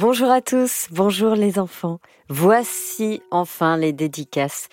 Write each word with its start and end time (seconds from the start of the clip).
Bonjour 0.00 0.28
à 0.28 0.40
tous, 0.40 0.88
bonjour 0.90 1.36
les 1.36 1.60
enfants. 1.60 2.00
Voici 2.28 3.22
enfin 3.30 3.76
les 3.76 3.92
dédicaces 3.92 4.66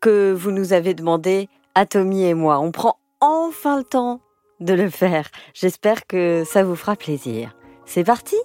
que 0.00 0.32
vous 0.32 0.50
nous 0.50 0.72
avez 0.72 0.94
demandé 0.94 1.48
à 1.76 1.86
Tommy 1.86 2.24
et 2.24 2.34
moi. 2.34 2.58
On 2.58 2.72
prend 2.72 2.98
enfin 3.20 3.78
le 3.78 3.84
temps 3.84 4.20
de 4.58 4.74
le 4.74 4.90
faire. 4.90 5.28
J'espère 5.54 6.08
que 6.08 6.42
ça 6.44 6.64
vous 6.64 6.74
fera 6.74 6.96
plaisir. 6.96 7.54
C'est 7.86 8.02
parti 8.02 8.36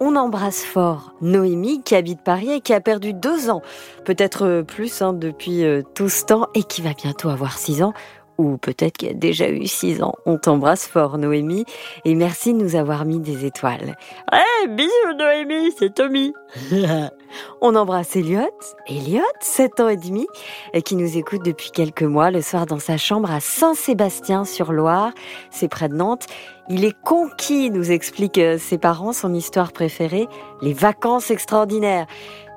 on 0.00 0.16
embrasse 0.16 0.64
fort 0.64 1.14
Noémie 1.22 1.82
qui 1.82 1.94
habite 1.94 2.22
Paris 2.22 2.50
et 2.50 2.60
qui 2.60 2.74
a 2.74 2.80
perdu 2.80 3.14
deux 3.14 3.48
ans, 3.48 3.62
peut-être 4.04 4.62
plus 4.66 5.00
hein, 5.00 5.12
depuis 5.12 5.64
euh, 5.64 5.82
tout 5.94 6.08
ce 6.08 6.24
temps 6.24 6.48
et 6.54 6.64
qui 6.64 6.82
va 6.82 6.92
bientôt 6.94 7.28
avoir 7.28 7.56
six 7.56 7.80
ans 7.82 7.94
ou 8.38 8.56
peut-être 8.56 8.96
qu'il 8.96 9.10
a 9.10 9.14
déjà 9.14 9.48
eu 9.48 9.66
6 9.66 10.02
ans. 10.02 10.14
On 10.26 10.38
t'embrasse 10.38 10.86
fort, 10.86 11.18
Noémie, 11.18 11.64
et 12.04 12.14
merci 12.14 12.52
de 12.52 12.58
nous 12.58 12.76
avoir 12.76 13.04
mis 13.04 13.20
des 13.20 13.44
étoiles. 13.44 13.96
Eh, 14.32 14.68
bisous, 14.68 14.90
Noémie, 15.18 15.72
c'est 15.78 15.94
Tommy. 15.94 16.32
On 17.60 17.74
embrasse 17.74 18.14
Elliot, 18.14 18.50
Elliot, 18.86 19.22
7 19.40 19.80
ans 19.80 19.88
et 19.88 19.96
demi, 19.96 20.26
qui 20.84 20.94
nous 20.94 21.16
écoute 21.16 21.44
depuis 21.44 21.70
quelques 21.70 22.02
mois 22.02 22.30
le 22.30 22.42
soir 22.42 22.66
dans 22.66 22.78
sa 22.78 22.96
chambre 22.96 23.30
à 23.30 23.40
Saint-Sébastien-sur-Loire, 23.40 25.12
c'est 25.50 25.68
près 25.68 25.88
de 25.88 25.94
Nantes. 25.94 26.26
Il 26.68 26.84
est 26.84 26.96
conquis, 27.02 27.70
nous 27.70 27.90
explique 27.90 28.40
ses 28.58 28.78
parents, 28.78 29.12
son 29.12 29.34
histoire 29.34 29.72
préférée, 29.72 30.28
les 30.62 30.72
vacances 30.72 31.30
extraordinaires. 31.30 32.06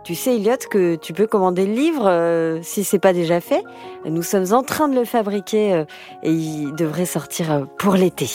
Tu 0.07 0.15
sais, 0.15 0.37
Elliot, 0.37 0.55
que 0.69 0.95
tu 0.95 1.11
peux 1.11 1.27
commander 1.27 1.65
le 1.65 1.73
livre 1.73 2.07
euh, 2.07 2.59
si 2.61 2.85
c'est 2.85 2.97
pas 2.97 3.11
déjà 3.11 3.41
fait. 3.41 3.61
Nous 4.05 4.23
sommes 4.23 4.53
en 4.53 4.63
train 4.63 4.87
de 4.87 4.95
le 4.95 5.03
fabriquer 5.03 5.73
euh, 5.73 5.83
et 6.23 6.31
il 6.31 6.73
devrait 6.75 7.05
sortir 7.05 7.51
euh, 7.51 7.65
pour 7.77 7.95
l'été. 7.95 8.29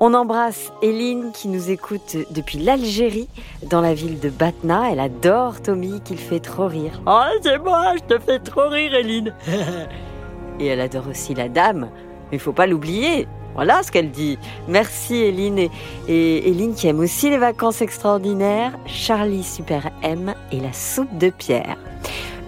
On 0.00 0.12
embrasse 0.12 0.70
Eline 0.82 1.32
qui 1.32 1.48
nous 1.48 1.70
écoute 1.70 2.18
depuis 2.30 2.58
l'Algérie, 2.58 3.26
dans 3.70 3.80
la 3.80 3.94
ville 3.94 4.20
de 4.20 4.28
Batna. 4.28 4.90
Elle 4.92 5.00
adore 5.00 5.62
Tommy 5.62 6.02
qui 6.02 6.12
le 6.12 6.18
fait 6.18 6.40
trop 6.40 6.66
rire. 6.66 7.00
Oh, 7.06 7.22
c'est 7.42 7.56
moi, 7.56 7.94
je 7.96 8.14
te 8.14 8.20
fais 8.20 8.38
trop 8.38 8.68
rire, 8.68 8.92
Eline. 8.92 9.32
et 10.60 10.66
elle 10.66 10.82
adore 10.82 11.08
aussi 11.08 11.32
la 11.32 11.48
dame. 11.48 11.88
Mais 12.30 12.36
il 12.36 12.40
faut 12.40 12.52
pas 12.52 12.66
l'oublier, 12.66 13.26
voilà 13.54 13.82
ce 13.82 13.90
qu'elle 13.90 14.10
dit. 14.10 14.38
Merci 14.68 15.16
Eline. 15.16 15.58
Et, 15.58 15.68
et 16.08 16.50
Eline 16.50 16.74
qui 16.74 16.88
aime 16.88 17.00
aussi 17.00 17.30
les 17.30 17.38
vacances 17.38 17.82
extraordinaires. 17.82 18.72
Charlie 18.86 19.42
Super 19.42 19.90
M 20.02 20.34
et 20.52 20.60
la 20.60 20.72
soupe 20.72 21.16
de 21.18 21.30
pierre. 21.30 21.76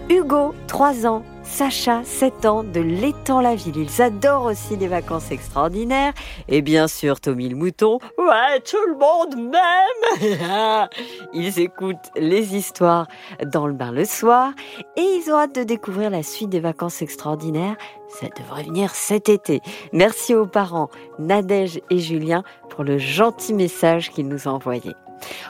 Hugo, 0.09 0.53
3 0.67 1.05
ans, 1.05 1.23
Sacha, 1.51 2.01
7 2.05 2.45
ans, 2.45 2.63
de 2.63 2.79
l'étang-la-ville. 2.79 3.75
Ils 3.75 4.01
adorent 4.01 4.45
aussi 4.45 4.77
les 4.77 4.87
vacances 4.87 5.31
extraordinaires. 5.31 6.13
Et 6.47 6.61
bien 6.61 6.87
sûr, 6.87 7.19
Tommy 7.19 7.49
le 7.49 7.57
mouton. 7.57 7.99
Ouais, 8.17 8.61
tout 8.61 8.77
le 8.87 8.97
monde 8.97 9.51
m'aime. 9.51 10.87
Ils 11.33 11.59
écoutent 11.59 12.09
les 12.15 12.55
histoires 12.55 13.07
dans 13.45 13.67
le 13.67 13.73
bain 13.73 13.91
le 13.91 14.05
soir. 14.05 14.53
Et 14.95 15.01
ils 15.01 15.29
ont 15.29 15.35
hâte 15.35 15.53
de 15.53 15.63
découvrir 15.63 16.09
la 16.09 16.23
suite 16.23 16.49
des 16.49 16.61
vacances 16.61 17.01
extraordinaires. 17.01 17.75
Ça 18.07 18.27
devrait 18.39 18.63
venir 18.63 18.95
cet 18.95 19.27
été. 19.27 19.59
Merci 19.91 20.33
aux 20.33 20.47
parents, 20.47 20.89
Nadège 21.19 21.81
et 21.89 21.99
Julien, 21.99 22.43
pour 22.69 22.85
le 22.85 22.97
gentil 22.97 23.53
message 23.53 24.11
qu'ils 24.11 24.29
nous 24.29 24.47
ont 24.47 24.51
envoyé. 24.51 24.93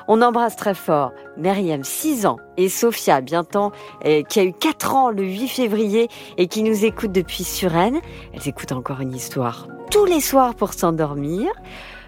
On 0.08 0.22
embrasse 0.22 0.56
très 0.56 0.74
fort 0.74 1.12
Myriam, 1.38 1.84
6 1.84 2.26
ans, 2.26 2.38
et 2.58 2.70
Sophia, 2.70 3.22
bientôt, 3.22 3.72
euh, 4.06 4.24
qui 4.24 4.40
a 4.40 4.44
eu 4.44 4.54
4 4.54 4.96
ans 4.96 5.10
le 5.10 5.24
8 5.24 5.48
février 5.48 6.10
et 6.38 6.48
qui 6.48 6.64
nous 6.64 6.86
écoute 6.86 7.12
depuis 7.12 7.44
Suresnes. 7.44 8.00
Elles 8.34 8.48
écoutent 8.48 8.72
encore 8.72 9.02
une 9.02 9.14
histoire 9.14 9.68
tous 9.92 10.06
les 10.06 10.22
soirs 10.22 10.56
pour 10.56 10.74
s'endormir. 10.74 11.52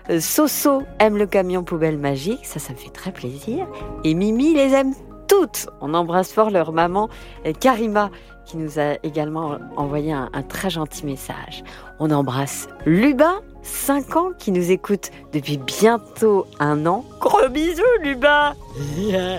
Euh, 0.09 0.19
Soso 0.19 0.83
aime 0.99 1.17
le 1.17 1.27
camion 1.27 1.63
poubelle 1.63 1.97
magique, 1.97 2.45
ça, 2.45 2.59
ça 2.59 2.73
me 2.73 2.77
fait 2.77 2.89
très 2.89 3.11
plaisir. 3.11 3.67
Et 4.03 4.13
Mimi 4.13 4.53
les 4.53 4.73
aime 4.73 4.93
toutes. 5.27 5.67
On 5.81 5.93
embrasse 5.93 6.31
fort 6.31 6.49
leur 6.49 6.71
maman, 6.71 7.09
euh, 7.45 7.51
Karima, 7.51 8.09
qui 8.45 8.57
nous 8.57 8.79
a 8.79 8.95
également 9.03 9.57
envoyé 9.75 10.13
un, 10.13 10.29
un 10.33 10.43
très 10.43 10.69
gentil 10.69 11.05
message. 11.05 11.63
On 11.99 12.09
embrasse 12.09 12.67
Lubin, 12.85 13.41
5 13.63 14.15
ans, 14.15 14.29
qui 14.37 14.51
nous 14.51 14.71
écoute 14.71 15.11
depuis 15.33 15.57
bientôt 15.57 16.45
un 16.59 16.85
an. 16.85 17.05
Gros 17.19 17.49
bisous, 17.49 17.81
Lubin 18.01 18.53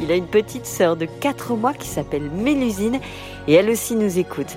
Il 0.00 0.12
a 0.12 0.14
une 0.14 0.26
petite 0.26 0.66
sœur 0.66 0.96
de 0.96 1.06
4 1.06 1.54
mois 1.54 1.72
qui 1.72 1.88
s'appelle 1.88 2.30
Mélusine 2.30 3.00
et 3.48 3.54
elle 3.54 3.70
aussi 3.70 3.94
nous 3.94 4.18
écoute. 4.18 4.56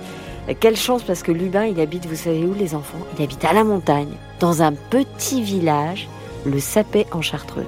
Quelle 0.58 0.76
chance 0.76 1.02
parce 1.02 1.22
que 1.22 1.32
Lubin, 1.32 1.64
il 1.64 1.80
habite, 1.80 2.06
vous 2.06 2.16
savez 2.16 2.44
où 2.44 2.54
les 2.54 2.74
enfants? 2.74 2.98
Il 3.16 3.22
habite 3.22 3.44
à 3.44 3.52
la 3.52 3.64
montagne, 3.64 4.12
dans 4.40 4.62
un 4.62 4.72
petit 4.72 5.42
village, 5.42 6.08
le 6.44 6.58
Sapé 6.58 7.06
en 7.12 7.22
Chartreuse. 7.22 7.66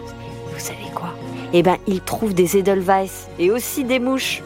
Vous 0.53 0.59
savez 0.59 0.91
quoi? 0.95 1.15
Eh 1.53 1.63
ben, 1.63 1.77
il 1.87 2.01
trouve 2.01 2.35
des 2.35 2.57
Edelweiss 2.57 3.29
et 3.39 3.51
aussi 3.51 3.85
des 3.85 3.99
mouches 3.99 4.43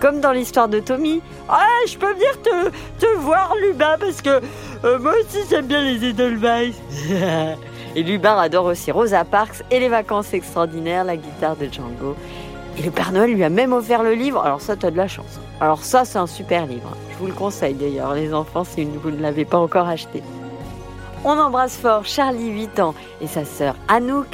comme 0.00 0.20
dans 0.20 0.32
l'histoire 0.32 0.68
de 0.68 0.80
Tommy. 0.80 1.20
Ah, 1.48 1.66
je 1.86 1.96
peux 1.96 2.12
venir 2.12 2.40
te, 2.42 2.68
te 2.98 3.16
voir, 3.18 3.54
Lubin, 3.60 3.96
parce 3.98 4.22
que 4.22 4.40
euh, 4.84 4.98
moi 4.98 5.12
aussi 5.20 5.38
j'aime 5.48 5.66
bien 5.66 5.82
les 5.82 6.04
Edelweiss. 6.04 6.76
et 7.96 8.02
Lubin 8.02 8.36
adore 8.36 8.66
aussi 8.66 8.90
Rosa 8.92 9.24
Parks 9.24 9.62
et 9.70 9.80
les 9.80 9.88
vacances 9.88 10.32
extraordinaires, 10.34 11.04
la 11.04 11.16
guitare 11.16 11.56
de 11.56 11.66
Django. 11.66 12.14
Et 12.78 12.82
le 12.82 12.90
Père 12.90 13.12
Noël 13.12 13.32
lui 13.32 13.44
a 13.44 13.48
même 13.48 13.72
offert 13.72 14.02
le 14.02 14.12
livre. 14.12 14.42
Alors 14.44 14.60
ça, 14.60 14.76
t'as 14.76 14.90
de 14.90 14.96
la 14.96 15.08
chance. 15.08 15.40
Alors 15.60 15.84
ça, 15.84 16.04
c'est 16.04 16.18
un 16.18 16.26
super 16.26 16.66
livre. 16.66 16.96
Je 17.12 17.16
vous 17.18 17.26
le 17.26 17.32
conseille 17.32 17.74
d'ailleurs, 17.74 18.14
les 18.14 18.34
enfants, 18.34 18.64
si 18.64 18.84
vous 18.84 19.10
ne 19.10 19.20
l'avez 19.20 19.44
pas 19.44 19.58
encore 19.58 19.88
acheté. 19.88 20.22
On 21.26 21.38
embrasse 21.38 21.78
fort 21.78 22.04
Charlie, 22.04 22.50
8 22.50 22.80
ans, 22.80 22.94
et 23.22 23.26
sa 23.26 23.46
sœur 23.46 23.76
Anouk, 23.88 24.26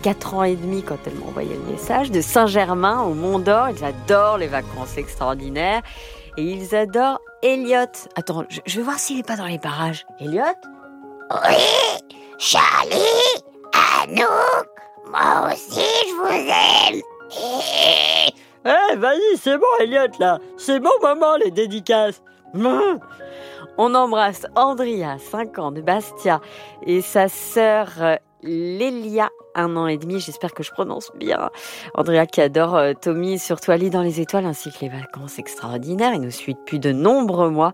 4 0.00 0.34
ans 0.34 0.44
et 0.44 0.54
demi 0.54 0.82
quand 0.82 0.98
elle 1.04 1.14
m'a 1.14 1.26
envoyé 1.26 1.50
le 1.54 1.72
message, 1.72 2.12
de 2.12 2.20
Saint-Germain 2.20 3.02
au 3.02 3.14
Mont 3.14 3.40
d'Or. 3.40 3.70
Ils 3.70 3.82
adorent 3.82 4.38
les 4.38 4.46
vacances 4.46 4.96
extraordinaires. 4.96 5.82
Et 6.36 6.42
ils 6.42 6.76
adorent 6.76 7.20
Elliot. 7.46 8.08
Attends, 8.16 8.44
je, 8.48 8.76
vais 8.76 8.82
voir 8.82 8.98
s'il 8.98 9.18
n'est 9.18 9.22
pas 9.22 9.36
dans 9.36 9.46
les 9.46 9.60
parages. 9.60 10.04
Elliot 10.18 10.42
Oui, 11.30 11.54
Charlie, 12.38 13.40
Anouk, 14.02 14.66
moi 15.08 15.52
aussi 15.52 15.80
je 15.80 16.14
vous 16.16 16.96
aime. 16.96 17.02
Eh, 18.64 18.96
vas-y, 18.96 19.36
c'est 19.36 19.58
bon, 19.58 19.66
Elliot, 19.78 20.08
là. 20.18 20.40
C'est 20.56 20.80
bon 20.80 20.90
moment, 21.00 21.36
les 21.36 21.52
dédicaces. 21.52 22.20
On 23.78 23.94
embrasse 23.94 24.46
Andrea, 24.56 25.16
5 25.30 25.58
ans, 25.60 25.70
de 25.70 25.82
Bastia, 25.82 26.40
et 26.84 27.00
sa 27.00 27.28
sœur 27.28 27.90
Lélia, 28.42 29.30
un 29.54 29.76
an 29.76 29.86
et 29.86 29.96
demi, 29.96 30.20
j'espère 30.20 30.52
que 30.52 30.62
je 30.62 30.70
prononce 30.70 31.10
bien. 31.14 31.50
Andrea 31.94 32.26
qui 32.26 32.40
adore 32.40 32.76
euh, 32.76 32.92
Tommy, 32.92 33.38
surtout 33.38 33.70
Ali 33.70 33.90
dans 33.90 34.02
les 34.02 34.20
étoiles, 34.20 34.44
ainsi 34.44 34.70
que 34.70 34.80
les 34.82 34.88
vacances 34.88 35.38
extraordinaires. 35.38 36.12
Il 36.14 36.20
nous 36.20 36.30
suit 36.30 36.54
depuis 36.54 36.78
de 36.78 36.92
nombreux 36.92 37.50
mois. 37.50 37.72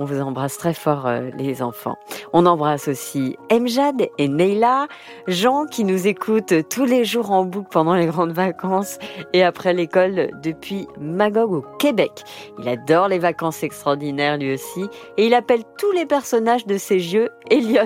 On 0.00 0.04
vous 0.04 0.20
embrasse 0.20 0.56
très 0.58 0.74
fort, 0.74 1.06
euh, 1.06 1.30
les 1.36 1.60
enfants. 1.60 1.96
On 2.32 2.46
embrasse 2.46 2.86
aussi 2.86 3.36
Emjad 3.50 4.08
et 4.16 4.28
Neila, 4.28 4.86
Jean 5.26 5.66
qui 5.66 5.82
nous 5.82 6.06
écoute 6.06 6.54
tous 6.70 6.84
les 6.84 7.04
jours 7.04 7.32
en 7.32 7.44
boucle 7.44 7.66
pendant 7.72 7.96
les 7.96 8.06
grandes 8.06 8.30
vacances 8.30 9.00
et 9.32 9.42
après 9.42 9.74
l'école 9.74 10.30
depuis 10.40 10.86
Magog 11.00 11.52
au 11.52 11.64
Québec. 11.80 12.22
Il 12.60 12.68
adore 12.68 13.08
les 13.08 13.18
vacances 13.18 13.64
extraordinaires 13.64 14.38
lui 14.38 14.54
aussi 14.54 14.86
et 15.16 15.26
il 15.26 15.34
appelle 15.34 15.64
tous 15.78 15.90
les 15.90 16.06
personnages 16.06 16.64
de 16.64 16.78
ses 16.78 17.00
jeux 17.00 17.30
Elliot, 17.50 17.82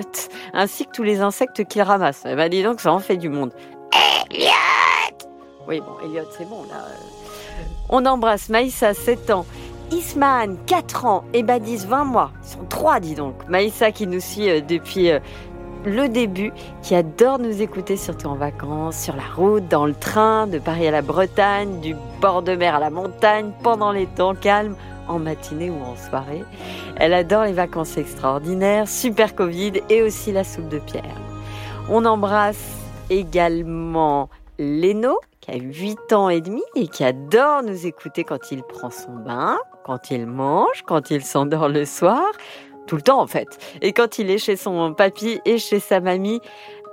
ainsi 0.53 0.85
que 0.85 0.91
tous 0.91 1.03
les 1.03 1.21
insectes 1.21 1.65
qu'il 1.65 1.81
ramasse. 1.81 2.21
Eh 2.27 2.35
ben 2.35 2.47
dis 2.47 2.61
donc, 2.61 2.79
ça 2.79 2.93
en 2.93 2.99
fait 2.99 3.17
du 3.17 3.29
monde. 3.29 3.53
Elliot 4.29 4.51
Oui, 5.67 5.79
bon, 5.79 5.95
Elliot, 6.05 6.29
c'est 6.37 6.47
bon 6.47 6.61
là. 6.69 6.85
On 7.89 8.05
embrasse 8.05 8.49
Maïssa, 8.49 8.93
7 8.93 9.29
ans, 9.31 9.45
Isman, 9.91 10.57
4 10.65 11.05
ans, 11.05 11.23
et 11.33 11.43
Badis, 11.43 11.85
20 11.85 12.05
mois. 12.05 12.31
Ils 12.43 12.49
sont 12.49 12.65
trois, 12.69 12.99
dis 12.99 13.15
donc. 13.15 13.35
Maïssa 13.47 13.91
qui 13.91 14.07
nous 14.07 14.19
suit 14.19 14.49
euh, 14.49 14.61
depuis 14.61 15.11
euh, 15.11 15.19
le 15.85 16.07
début, 16.07 16.51
qui 16.81 16.95
adore 16.95 17.39
nous 17.39 17.61
écouter, 17.61 17.97
surtout 17.97 18.27
en 18.27 18.35
vacances, 18.35 18.97
sur 18.97 19.15
la 19.15 19.23
route, 19.35 19.67
dans 19.67 19.85
le 19.85 19.93
train, 19.93 20.47
de 20.47 20.59
Paris 20.59 20.87
à 20.87 20.91
la 20.91 21.01
Bretagne, 21.01 21.79
du 21.81 21.95
bord 22.21 22.41
de 22.41 22.55
mer 22.55 22.75
à 22.75 22.79
la 22.79 22.89
montagne, 22.89 23.51
pendant 23.63 23.91
les 23.91 24.05
temps 24.05 24.35
calmes, 24.35 24.75
en 25.07 25.19
matinée 25.19 25.69
ou 25.69 25.81
en 25.83 25.95
soirée. 25.95 26.43
Elle 26.97 27.13
adore 27.13 27.43
les 27.43 27.53
vacances 27.53 27.97
extraordinaires, 27.97 28.87
super 28.87 29.35
Covid 29.35 29.73
et 29.89 30.01
aussi 30.01 30.31
la 30.31 30.43
soupe 30.43 30.69
de 30.69 30.79
pierre. 30.79 31.03
On 31.89 32.05
embrasse 32.05 32.77
également 33.09 34.29
Leno, 34.57 35.19
qui 35.41 35.51
a 35.51 35.57
8 35.57 36.13
ans 36.13 36.29
et 36.29 36.39
demi 36.39 36.63
et 36.75 36.87
qui 36.87 37.03
adore 37.03 37.63
nous 37.63 37.85
écouter 37.85 38.23
quand 38.23 38.51
il 38.51 38.63
prend 38.63 38.89
son 38.89 39.11
bain 39.11 39.57
quand 39.83 40.11
il 40.11 40.25
mange, 40.25 40.83
quand 40.85 41.11
il 41.11 41.23
s'endort 41.23 41.69
le 41.69 41.85
soir, 41.85 42.31
tout 42.87 42.95
le 42.95 43.01
temps 43.01 43.21
en 43.21 43.27
fait. 43.27 43.47
Et 43.81 43.93
quand 43.93 44.19
il 44.19 44.29
est 44.29 44.37
chez 44.37 44.55
son 44.55 44.93
papy 44.93 45.39
et 45.45 45.57
chez 45.57 45.79
sa 45.79 45.99
mamie 45.99 46.41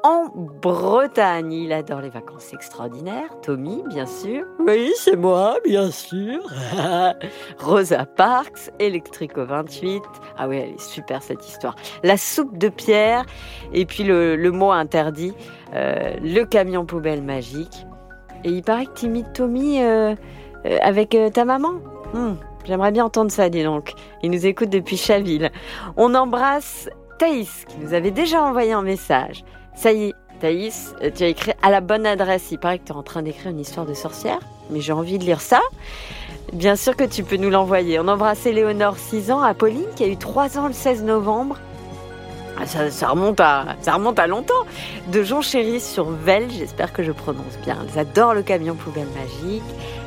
en 0.02 0.26
Bretagne. 0.34 1.52
Il 1.52 1.72
adore 1.72 2.00
les 2.00 2.10
vacances 2.10 2.52
extraordinaires. 2.52 3.30
Tommy, 3.42 3.82
bien 3.88 4.06
sûr. 4.06 4.44
Oui, 4.58 4.92
c'est 4.96 5.16
moi, 5.16 5.56
bien 5.64 5.90
sûr. 5.90 6.40
Rosa 7.58 8.06
Parks, 8.06 8.70
Electrico 8.78 9.44
28. 9.44 10.02
Ah 10.36 10.48
oui, 10.48 10.58
elle 10.58 10.74
est 10.74 10.80
super 10.80 11.22
cette 11.22 11.46
histoire. 11.46 11.76
La 12.02 12.16
soupe 12.16 12.58
de 12.58 12.68
pierre. 12.68 13.24
Et 13.72 13.84
puis 13.86 14.04
le, 14.04 14.36
mot 14.50 14.70
interdit, 14.70 15.34
euh, 15.74 16.14
le 16.22 16.44
camion 16.44 16.84
poubelle 16.84 17.22
magique. 17.22 17.86
Et 18.44 18.50
il 18.50 18.62
paraît 18.62 18.86
que 18.86 18.94
tu 18.94 19.06
imites 19.06 19.32
Tommy 19.34 19.82
euh, 19.82 20.14
euh, 20.64 20.78
avec 20.82 21.16
ta 21.34 21.44
maman. 21.44 21.74
Hmm, 22.14 22.34
J'aimerais 22.64 22.92
bien 22.92 23.04
entendre 23.04 23.30
ça, 23.30 23.48
dis 23.48 23.64
donc. 23.64 23.92
Il 24.22 24.30
nous 24.30 24.46
écoute 24.46 24.70
depuis 24.70 24.96
Chaville. 24.96 25.50
On 25.96 26.14
embrasse 26.14 26.88
Thaïs, 27.18 27.64
qui 27.68 27.78
nous 27.78 27.94
avait 27.94 28.10
déjà 28.10 28.42
envoyé 28.42 28.72
un 28.72 28.82
message. 28.82 29.44
Ça 29.74 29.92
y 29.92 30.08
est, 30.08 30.14
Thaïs, 30.40 30.94
euh, 31.02 31.10
tu 31.14 31.22
as 31.22 31.28
écrit 31.28 31.52
à 31.62 31.70
la 31.70 31.80
bonne 31.80 32.06
adresse. 32.06 32.50
Il 32.50 32.58
paraît 32.58 32.78
que 32.78 32.84
tu 32.86 32.92
es 32.92 32.96
en 32.96 33.02
train 33.02 33.22
d'écrire 33.22 33.50
une 33.50 33.60
histoire 33.60 33.86
de 33.86 33.94
sorcière, 33.94 34.40
mais 34.70 34.80
j'ai 34.80 34.92
envie 34.92 35.18
de 35.18 35.24
lire 35.24 35.40
ça. 35.40 35.60
Bien 36.52 36.76
sûr 36.76 36.96
que 36.96 37.04
tu 37.04 37.22
peux 37.22 37.36
nous 37.36 37.50
l'envoyer. 37.50 37.98
On 38.00 38.08
embrasse 38.08 38.44
Éléonore, 38.46 38.96
6 38.96 39.30
ans, 39.30 39.42
Apolline, 39.42 39.86
qui 39.96 40.04
a 40.04 40.08
eu 40.08 40.16
3 40.16 40.58
ans 40.58 40.66
le 40.66 40.72
16 40.72 41.04
novembre. 41.04 41.58
Ah, 42.58 42.66
Ça, 42.66 43.08
remonte 43.08 43.40
à, 43.40 43.76
ça 43.80 43.94
remonte 43.94 44.18
à 44.18 44.26
longtemps. 44.26 44.64
De 45.08 45.22
Jean 45.22 45.40
Chéri 45.40 45.80
sur 45.80 46.10
Vel, 46.10 46.50
j'espère 46.50 46.92
que 46.92 47.02
je 47.02 47.12
prononce 47.12 47.56
bien. 47.64 47.78
Elles 47.88 48.00
adorent 48.00 48.34
le 48.34 48.42
camion 48.42 48.74
poubelle 48.74 49.08
magique, 49.14 49.62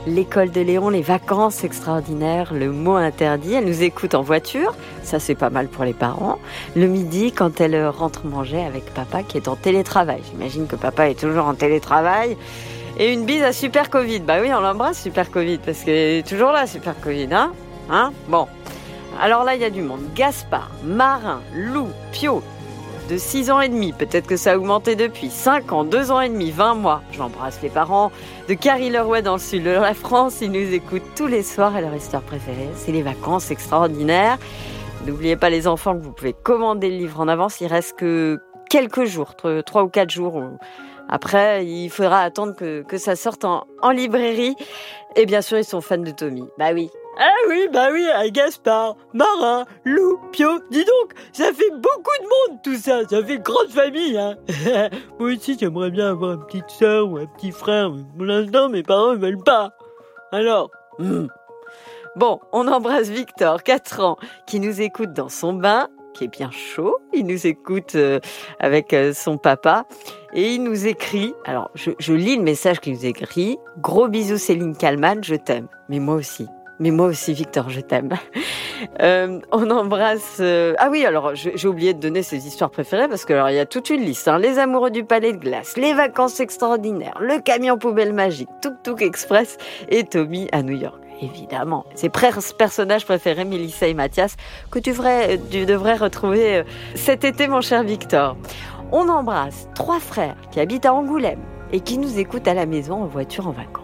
l'école 0.07 0.51
de 0.51 0.61
Léon, 0.61 0.89
les 0.89 1.01
vacances 1.01 1.63
extraordinaires, 1.63 2.53
le 2.53 2.71
mot 2.71 2.95
interdit. 2.95 3.53
Elles 3.53 3.65
nous 3.65 3.83
écoutent 3.83 4.15
en 4.15 4.21
voiture, 4.21 4.75
ça 5.03 5.19
c'est 5.19 5.35
pas 5.35 5.49
mal 5.49 5.67
pour 5.67 5.83
les 5.83 5.93
parents. 5.93 6.39
Le 6.75 6.87
midi, 6.87 7.31
quand 7.31 7.61
elles 7.61 7.87
rentrent 7.87 8.25
manger 8.25 8.63
avec 8.63 8.85
papa 8.93 9.23
qui 9.23 9.37
est 9.37 9.47
en 9.47 9.55
télétravail. 9.55 10.21
J'imagine 10.31 10.67
que 10.67 10.75
papa 10.75 11.09
est 11.09 11.19
toujours 11.19 11.45
en 11.45 11.53
télétravail. 11.53 12.37
Et 12.99 13.11
une 13.11 13.25
bise 13.25 13.41
à 13.41 13.53
Super 13.53 13.89
Covid. 13.89 14.19
Bah 14.19 14.35
oui, 14.41 14.51
on 14.53 14.59
l'embrasse 14.59 15.01
Super 15.01 15.31
Covid 15.31 15.57
parce 15.57 15.79
qu'elle 15.79 16.19
est 16.19 16.27
toujours 16.27 16.51
là, 16.51 16.67
Super 16.67 16.99
Covid, 16.99 17.29
hein? 17.31 17.53
Hein? 17.89 18.11
Bon. 18.27 18.47
Alors 19.21 19.43
là, 19.43 19.55
il 19.55 19.61
y 19.61 19.65
a 19.65 19.69
du 19.69 19.81
monde. 19.81 20.01
Gaspard, 20.15 20.71
Marin, 20.83 21.41
Lou, 21.55 21.87
Pio, 22.11 22.41
de 23.13 23.17
6 23.19 23.51
ans 23.51 23.61
et 23.61 23.69
demi. 23.69 23.93
Peut-être 23.93 24.25
que 24.25 24.37
ça 24.37 24.53
a 24.53 24.57
augmenté 24.57 24.95
depuis. 24.95 25.29
5 25.29 25.71
ans, 25.71 25.83
2 25.83 26.11
ans 26.11 26.19
et 26.19 26.29
demi, 26.29 26.49
20 26.49 26.73
mois. 26.73 27.03
J'embrasse 27.11 27.59
les 27.61 27.69
parents 27.69 28.11
de 28.49 28.55
Carrie 28.55 28.89
Leroy 28.89 29.21
dans 29.21 29.33
le 29.33 29.39
sud 29.39 29.63
de 29.63 29.69
la 29.69 29.93
France. 29.93 30.39
Ils 30.41 30.51
nous 30.51 30.73
écoutent 30.73 31.13
tous 31.15 31.27
les 31.27 31.43
soirs 31.43 31.77
et 31.77 31.81
leur 31.81 31.93
histoire 31.93 32.23
préférée, 32.23 32.69
c'est 32.75 32.91
les 32.91 33.03
vacances 33.03 33.51
extraordinaires. 33.51 34.39
N'oubliez 35.05 35.35
pas 35.35 35.51
les 35.51 35.67
enfants 35.67 35.95
que 35.95 36.03
vous 36.03 36.11
pouvez 36.11 36.33
commander 36.33 36.89
le 36.89 36.97
livre 36.97 37.19
en 37.19 37.27
avance. 37.27 37.61
Il 37.61 37.67
reste 37.67 37.97
que 37.97 38.39
quelques 38.67 39.05
jours, 39.05 39.35
3 39.35 39.83
ou 39.83 39.89
4 39.89 40.09
jours. 40.09 40.41
Après, 41.07 41.67
il 41.67 41.89
faudra 41.91 42.21
attendre 42.21 42.55
que, 42.55 42.97
ça 42.97 43.15
sorte 43.15 43.45
en, 43.45 43.67
en 43.83 43.91
librairie. 43.91 44.55
Et 45.15 45.27
bien 45.27 45.43
sûr, 45.43 45.59
ils 45.59 45.65
sont 45.65 45.81
fans 45.81 45.97
de 45.97 46.09
Tommy. 46.09 46.45
Bah 46.57 46.71
oui, 46.73 46.89
Ah 47.19 47.35
oui, 47.47 47.67
bah 47.71 47.89
oui, 47.91 48.07
Gaspard, 48.31 48.95
Marin, 49.13 49.65
Lou, 49.85 50.19
Pio, 50.31 50.49
dis 50.71 50.83
donc, 50.83 51.13
ça 51.31 51.45
fait 51.53 51.69
beaucoup 51.71 52.17
de 52.21 52.51
monde 52.51 52.59
tout 52.63 52.75
ça, 52.75 53.07
ça 53.07 53.23
fait 53.23 53.37
grande 53.37 53.69
famille, 53.69 54.17
hein. 54.17 54.35
Moi 55.19 55.33
aussi, 55.33 55.57
j'aimerais 55.59 55.91
bien 55.91 56.09
avoir 56.09 56.33
une 56.33 56.45
petite 56.45 56.69
sœur 56.69 57.09
ou 57.09 57.17
un 57.17 57.27
petit 57.27 57.51
frère, 57.51 57.91
mais 57.91 58.03
pour 58.17 58.25
l'instant, 58.25 58.69
mes 58.69 58.83
parents 58.83 59.13
ne 59.13 59.17
veulent 59.19 59.43
pas. 59.43 59.73
Alors, 60.31 60.71
Hmm. 60.99 61.27
Bon, 62.15 62.39
on 62.51 62.67
embrasse 62.67 63.09
Victor, 63.09 63.63
4 63.63 64.01
ans, 64.01 64.17
qui 64.45 64.59
nous 64.59 64.81
écoute 64.81 65.11
dans 65.13 65.29
son 65.29 65.53
bain, 65.53 65.87
qui 66.13 66.25
est 66.25 66.27
bien 66.27 66.51
chaud. 66.51 66.97
Il 67.13 67.25
nous 67.25 67.47
écoute 67.47 67.95
euh, 67.95 68.19
avec 68.59 68.93
euh, 68.93 69.13
son 69.13 69.39
papa 69.39 69.85
et 70.33 70.53
il 70.53 70.63
nous 70.63 70.85
écrit. 70.85 71.33
Alors, 71.45 71.71
je, 71.73 71.91
je 71.97 72.13
lis 72.13 72.35
le 72.35 72.43
message 72.43 72.79
qu'il 72.79 72.93
nous 72.93 73.05
écrit. 73.05 73.57
Gros 73.79 74.07
bisous 74.07 74.37
Céline 74.37 74.77
Kalman, 74.77 75.23
je 75.23 75.33
t'aime. 75.33 75.67
Mais 75.89 75.97
moi 75.97 76.15
aussi. 76.15 76.47
Mais 76.79 76.91
moi 76.91 77.07
aussi, 77.07 77.33
Victor, 77.33 77.69
je 77.69 77.81
t'aime. 77.81 78.09
Euh, 79.01 79.39
on 79.53 79.69
embrasse. 79.69 80.37
euh, 80.41 80.73
Ah 80.77 80.89
oui, 80.91 81.05
alors 81.05 81.35
j'ai 81.35 81.67
oublié 81.69 81.93
de 81.93 81.99
donner 82.01 82.21
ses 82.21 82.47
histoires 82.47 82.69
préférées 82.69 83.07
parce 83.07 83.23
que 83.23 83.31
alors 83.31 83.49
il 83.49 83.55
y 83.55 83.59
a 83.59 83.65
toute 83.65 83.89
une 83.89 84.01
liste. 84.01 84.27
hein. 84.27 84.37
Les 84.39 84.59
amoureux 84.59 84.91
du 84.91 85.05
palais 85.05 85.31
de 85.31 85.37
glace, 85.37 85.77
les 85.77 85.93
vacances 85.93 86.41
extraordinaires, 86.41 87.17
le 87.21 87.39
camion 87.39 87.77
poubelle 87.77 88.11
magique, 88.11 88.49
Tuk 88.61 88.73
Tuk 88.83 89.01
Express 89.01 89.57
et 89.87 90.03
Tommy 90.03 90.49
à 90.51 90.63
New 90.63 90.75
York. 90.75 91.01
Évidemment, 91.21 91.85
ses 91.95 92.09
personnages 92.09 93.05
préférés, 93.05 93.45
Mélissa 93.45 93.87
et 93.87 93.93
Mathias, 93.93 94.35
que 94.69 94.79
tu, 94.79 94.89
devrais- 94.91 95.39
tu 95.49 95.65
devrais 95.65 95.95
retrouver 95.95 96.57
euh, 96.57 96.63
cet 96.95 97.23
été, 97.23 97.47
mon 97.47 97.61
cher 97.61 97.83
Victor. 97.83 98.35
On 98.91 99.07
embrasse 99.07 99.69
trois 99.75 100.01
frères 100.01 100.35
qui 100.51 100.59
habitent 100.59 100.85
à 100.85 100.93
Angoulême 100.93 101.39
et 101.71 101.79
qui 101.79 101.97
nous 101.97 102.19
écoutent 102.19 102.49
à 102.49 102.53
la 102.53 102.65
maison 102.65 103.01
en 103.03 103.05
voiture 103.07 103.47
en 103.47 103.51
vacances. 103.51 103.82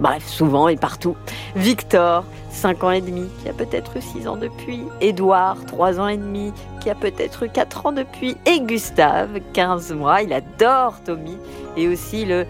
Bref, 0.00 0.26
souvent 0.26 0.68
et 0.68 0.76
partout. 0.76 1.16
Victor, 1.54 2.24
5 2.50 2.84
ans 2.84 2.90
et 2.90 3.00
demi, 3.00 3.28
qui 3.42 3.48
a 3.48 3.52
peut-être 3.52 3.96
eu 3.96 4.02
6 4.02 4.28
ans 4.28 4.36
depuis. 4.36 4.84
Édouard, 5.00 5.56
3 5.66 6.00
ans 6.00 6.08
et 6.08 6.16
demi, 6.16 6.52
qui 6.80 6.90
a 6.90 6.94
peut-être 6.94 7.44
eu 7.44 7.48
4 7.48 7.86
ans 7.86 7.92
depuis. 7.92 8.36
Et 8.46 8.60
Gustave, 8.60 9.40
15 9.52 9.92
mois, 9.92 10.22
il 10.22 10.32
adore 10.32 10.94
Tommy. 11.04 11.36
Et 11.76 11.88
aussi 11.88 12.24
le 12.24 12.46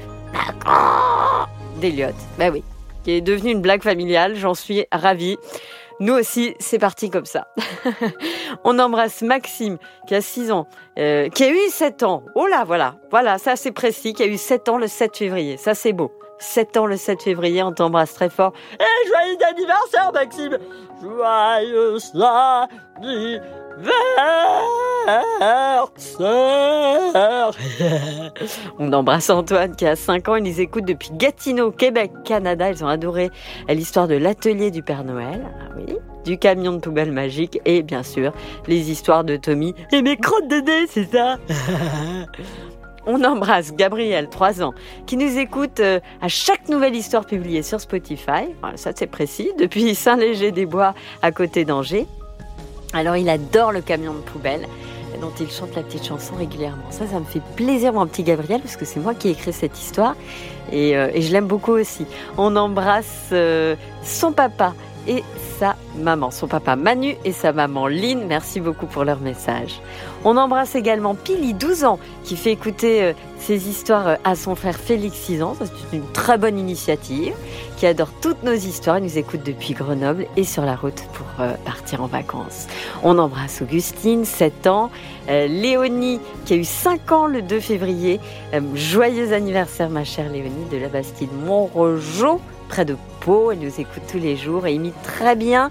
d'Eliott. 1.80 2.14
Bah 2.38 2.50
oui, 2.50 2.62
qui 3.02 3.12
est 3.12 3.20
devenu 3.20 3.52
une 3.52 3.60
blague 3.60 3.82
familiale, 3.82 4.36
j'en 4.36 4.54
suis 4.54 4.86
ravie. 4.92 5.36
Nous 6.00 6.14
aussi, 6.14 6.54
c'est 6.58 6.78
parti 6.78 7.08
comme 7.08 7.24
ça. 7.24 7.46
On 8.64 8.78
embrasse 8.78 9.22
Maxime, 9.22 9.78
qui 10.08 10.14
a 10.14 10.20
6 10.20 10.50
ans, 10.50 10.66
euh, 10.98 11.28
qui 11.28 11.44
a 11.44 11.50
eu 11.50 11.68
7 11.68 12.02
ans. 12.02 12.24
Oh 12.34 12.46
là, 12.46 12.64
voilà, 12.64 12.96
voilà, 13.10 13.38
ça 13.38 13.54
c'est 13.54 13.70
précis, 13.70 14.12
qui 14.12 14.22
a 14.22 14.26
eu 14.26 14.36
7 14.36 14.68
ans 14.68 14.78
le 14.78 14.88
7 14.88 15.16
février. 15.16 15.56
Ça 15.56 15.74
c'est 15.74 15.92
beau. 15.92 16.12
7 16.44 16.76
ans 16.76 16.87
le 16.87 16.96
7 16.96 17.23
février, 17.23 17.62
on 17.62 17.73
t'embrasse 17.73 18.14
très 18.14 18.29
fort. 18.29 18.52
eh, 18.79 19.08
joyeux 19.08 19.37
anniversaire, 19.50 20.12
Maxime 20.12 20.58
Joyeux 21.02 21.99
On 28.79 28.93
embrasse 28.93 29.31
Antoine 29.31 29.75
qui 29.75 29.87
a 29.87 29.96
5 29.96 30.29
ans, 30.29 30.37
il 30.37 30.44
nous 30.44 30.61
écoute 30.61 30.85
depuis 30.85 31.11
Gatineau, 31.12 31.70
Québec, 31.70 32.12
Canada. 32.25 32.70
Ils 32.70 32.85
ont 32.85 32.88
adoré 32.88 33.31
l'histoire 33.69 34.06
de 34.06 34.14
l'atelier 34.14 34.70
du 34.70 34.82
Père 34.82 35.05
Noël, 35.05 35.43
ah 35.44 35.75
oui, 35.76 35.96
du 36.25 36.38
camion 36.38 36.73
de 36.73 36.79
poubelle 36.79 37.12
magique 37.12 37.61
et 37.64 37.82
bien 37.82 38.02
sûr 38.02 38.32
les 38.67 38.91
histoires 38.91 39.25
de 39.25 39.37
Tommy. 39.37 39.75
Et 39.93 40.02
mes 40.02 40.17
crottes 40.17 40.49
de 40.49 40.56
nez, 40.56 40.87
c'est 40.88 41.11
ça 41.11 41.38
On 43.06 43.22
embrasse 43.24 43.74
Gabriel, 43.74 44.28
3 44.28 44.62
ans, 44.62 44.72
qui 45.06 45.16
nous 45.16 45.38
écoute 45.38 45.80
euh, 45.80 46.00
à 46.22 46.28
chaque 46.28 46.68
nouvelle 46.68 46.94
histoire 46.94 47.26
publiée 47.26 47.62
sur 47.62 47.80
Spotify. 47.80 48.48
Ça 48.76 48.92
c'est 48.94 49.06
précis, 49.06 49.50
depuis 49.58 49.94
Saint-Léger-des-Bois 49.94 50.94
à 51.22 51.32
côté 51.32 51.64
d'Angers. 51.64 52.06
Alors 52.92 53.16
il 53.16 53.28
adore 53.28 53.72
le 53.72 53.80
camion 53.80 54.14
de 54.14 54.20
poubelle 54.20 54.66
dont 55.20 55.32
il 55.40 55.50
chante 55.50 55.74
la 55.76 55.82
petite 55.82 56.04
chanson 56.04 56.34
régulièrement. 56.34 56.90
Ça, 56.90 57.06
ça 57.06 57.20
me 57.20 57.24
fait 57.24 57.42
plaisir, 57.56 57.92
mon 57.92 58.06
petit 58.06 58.22
Gabriel, 58.22 58.60
parce 58.60 58.76
que 58.76 58.84
c'est 58.84 59.00
moi 59.00 59.14
qui 59.14 59.28
ai 59.28 59.30
écrit 59.32 59.52
cette 59.52 59.78
histoire 59.78 60.16
et, 60.72 60.96
euh, 60.96 61.10
et 61.14 61.22
je 61.22 61.32
l'aime 61.32 61.46
beaucoup 61.46 61.72
aussi. 61.72 62.06
On 62.36 62.56
embrasse 62.56 63.28
euh, 63.32 63.76
son 64.02 64.32
papa 64.32 64.74
et 65.06 65.22
sa 65.58 65.76
maman, 65.96 66.31
son 66.31 66.48
papa 66.48 66.76
Manu 66.76 67.17
et 67.24 67.32
sa 67.32 67.52
maman 67.52 67.86
Lynn. 67.86 68.26
Merci 68.26 68.60
beaucoup 68.60 68.86
pour 68.86 69.05
leur 69.05 69.20
message. 69.20 69.81
On 70.26 70.38
embrasse 70.38 70.74
également 70.74 71.14
Pili, 71.14 71.52
12 71.52 71.84
ans, 71.84 71.98
qui 72.24 72.36
fait 72.36 72.50
écouter 72.50 73.02
euh, 73.02 73.12
ses 73.38 73.69
histoires 73.69 74.08
euh, 74.08 74.16
à 74.24 74.34
son 74.34 74.54
frère 74.54 74.76
Félix, 74.76 75.19
6 75.19 75.43
ans. 75.43 75.54
C'est 75.60 75.96
une 75.96 76.10
très 76.12 76.38
bonne 76.38 76.58
initiative, 76.58 77.34
qui 77.76 77.86
adore 77.86 78.08
toutes 78.22 78.43
nos 78.43 78.54
histoires. 78.54 78.98
Il 78.98 79.04
nous 79.04 79.19
écoute 79.19 79.43
depuis 79.44 79.74
Grenoble 79.74 80.26
et 80.38 80.44
sur 80.44 80.64
la 80.64 80.76
route 80.76 81.02
pour 81.12 81.26
euh, 81.40 81.52
partir 81.66 82.02
en 82.02 82.06
vacances. 82.06 82.69
On 83.02 83.19
embrasse 83.19 83.60
Augustine, 83.60 84.24
7 84.24 84.66
ans, 84.66 84.90
Léonie, 85.28 86.20
qui 86.46 86.54
a 86.54 86.56
eu 86.56 86.64
5 86.64 87.12
ans 87.12 87.26
le 87.26 87.43
2 87.43 87.60
février. 87.60 88.20
Joyeux 88.74 89.32
anniversaire, 89.32 89.90
ma 89.90 90.04
chère 90.04 90.31
Léonie, 90.31 90.66
de 90.70 90.76
la 90.78 90.88
Bastide 90.88 91.32
Montrejeau, 91.44 92.40
près 92.69 92.84
de 92.84 92.96
Pau. 93.20 93.50
Elle 93.50 93.58
nous 93.58 93.81
écoute 93.81 94.02
tous 94.10 94.19
les 94.19 94.36
jours 94.36 94.66
et 94.66 94.74
imite 94.74 95.00
très 95.02 95.36
bien 95.36 95.70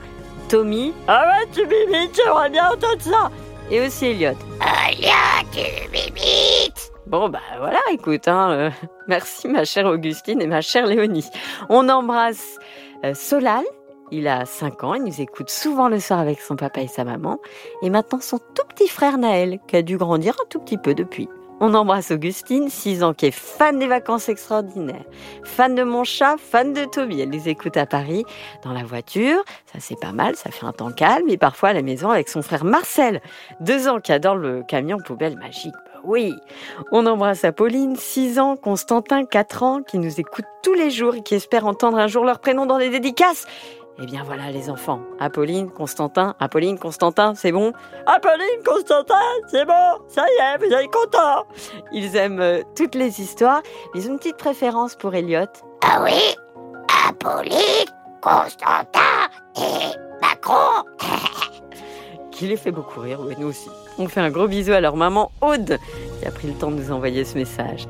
Tommy 0.49 0.93
Ah 1.07 1.25
ouais, 1.25 1.47
tu 1.51 1.61
m'imites, 1.61 2.15
j'aimerais 2.15 2.49
bien 2.49 2.65
entendre 2.67 3.01
ça 3.01 3.31
et 3.71 3.81
aussi 3.81 4.07
Elliot. 4.07 4.37
Alia, 4.59 5.43
tu 5.51 5.89
m'imites 5.91 6.91
Bon, 7.07 7.29
bah 7.29 7.39
voilà, 7.57 7.79
écoute, 7.91 8.27
hein, 8.27 8.51
euh, 8.51 8.69
merci 9.07 9.47
ma 9.47 9.65
chère 9.65 9.85
Augustine 9.85 10.41
et 10.41 10.47
ma 10.47 10.61
chère 10.61 10.85
Léonie. 10.85 11.29
On 11.69 11.89
embrasse 11.89 12.57
euh, 13.03 13.13
Solal, 13.13 13.63
il 14.11 14.27
a 14.27 14.45
5 14.45 14.83
ans, 14.83 14.93
il 14.93 15.03
nous 15.03 15.21
écoute 15.21 15.49
souvent 15.49 15.89
le 15.89 15.99
soir 15.99 16.19
avec 16.19 16.39
son 16.39 16.55
papa 16.55 16.81
et 16.81 16.87
sa 16.87 17.03
maman. 17.03 17.39
Et 17.81 17.89
maintenant 17.89 18.19
son 18.21 18.37
tout 18.37 18.65
petit 18.69 18.87
frère 18.87 19.17
Naël, 19.17 19.59
qui 19.67 19.75
a 19.75 19.81
dû 19.81 19.97
grandir 19.97 20.35
un 20.41 20.45
tout 20.49 20.59
petit 20.59 20.77
peu 20.77 20.93
depuis. 20.93 21.27
On 21.65 21.75
embrasse 21.75 22.11
Augustine, 22.11 22.67
6 22.67 23.03
ans, 23.03 23.13
qui 23.13 23.27
est 23.27 23.31
fan 23.31 23.79
des 23.79 23.87
vacances 23.87 24.27
extraordinaires, 24.27 25.05
fan 25.45 25.75
de 25.75 25.83
mon 25.83 26.03
chat, 26.03 26.35
fan 26.37 26.73
de 26.73 26.83
Toby. 26.83 27.21
Elle 27.21 27.29
les 27.29 27.47
écoute 27.47 27.77
à 27.77 27.85
Paris, 27.85 28.25
dans 28.65 28.73
la 28.73 28.83
voiture. 28.83 29.41
Ça, 29.71 29.79
c'est 29.79 29.97
pas 29.97 30.11
mal, 30.11 30.35
ça 30.35 30.51
fait 30.51 30.65
un 30.65 30.73
temps 30.73 30.91
calme. 30.91 31.29
Et 31.29 31.37
parfois 31.37 31.69
à 31.69 31.73
la 31.73 31.81
maison 31.81 32.09
avec 32.09 32.27
son 32.27 32.41
frère 32.41 32.65
Marcel, 32.65 33.21
2 33.61 33.87
ans, 33.87 34.01
qui 34.01 34.11
adore 34.11 34.35
le 34.35 34.61
camion 34.63 34.97
poubelle 34.97 35.37
magique. 35.37 35.71
Bah 35.85 36.01
oui. 36.03 36.33
On 36.91 37.05
embrasse 37.05 37.45
Apolline, 37.45 37.95
6 37.95 38.39
ans, 38.39 38.57
Constantin, 38.57 39.23
4 39.23 39.63
ans, 39.63 39.83
qui 39.83 39.99
nous 39.99 40.19
écoute 40.19 40.43
tous 40.63 40.73
les 40.73 40.91
jours 40.91 41.15
et 41.15 41.23
qui 41.23 41.35
espère 41.35 41.65
entendre 41.65 41.97
un 41.97 42.07
jour 42.07 42.25
leur 42.25 42.39
prénom 42.39 42.65
dans 42.65 42.77
les 42.77 42.89
dédicaces. 42.89 43.45
Eh 44.01 44.05
bien 44.05 44.23
voilà 44.23 44.49
les 44.51 44.69
enfants. 44.69 45.01
Apolline, 45.19 45.69
Constantin, 45.69 46.35
Apolline, 46.39 46.79
Constantin, 46.79 47.35
c'est 47.35 47.51
bon? 47.51 47.73
Apolline, 48.07 48.63
Constantin, 48.65 49.15
c'est 49.47 49.65
bon, 49.65 49.99
ça 50.07 50.25
y 50.27 50.41
est, 50.41 50.57
vous 50.57 50.73
êtes 50.73 50.91
contents. 50.91 51.45
Ils 51.91 52.15
aiment 52.15 52.41
euh, 52.41 52.61
toutes 52.75 52.95
les 52.95 53.21
histoires. 53.21 53.61
Ils 53.93 54.07
ont 54.07 54.13
une 54.13 54.17
petite 54.17 54.37
préférence 54.37 54.95
pour 54.95 55.13
Elliot. 55.13 55.45
Ah 55.83 56.01
oui 56.03 56.35
Apolline, 57.07 57.87
Constantin 58.21 59.29
et 59.57 59.95
Macron. 60.21 60.83
qui 62.31 62.47
les 62.47 62.57
fait 62.57 62.71
beaucoup 62.71 62.99
rire, 62.99 63.19
oui, 63.21 63.35
nous 63.37 63.47
aussi. 63.47 63.69
On 63.99 64.07
fait 64.07 64.21
un 64.21 64.31
gros 64.31 64.47
bisou 64.47 64.73
à 64.73 64.81
leur 64.81 64.95
maman 64.95 65.31
Aude, 65.41 65.77
qui 66.19 66.27
a 66.27 66.31
pris 66.31 66.47
le 66.47 66.53
temps 66.53 66.71
de 66.71 66.77
nous 66.77 66.91
envoyer 66.91 67.23
ce 67.25 67.37
message. 67.37 67.87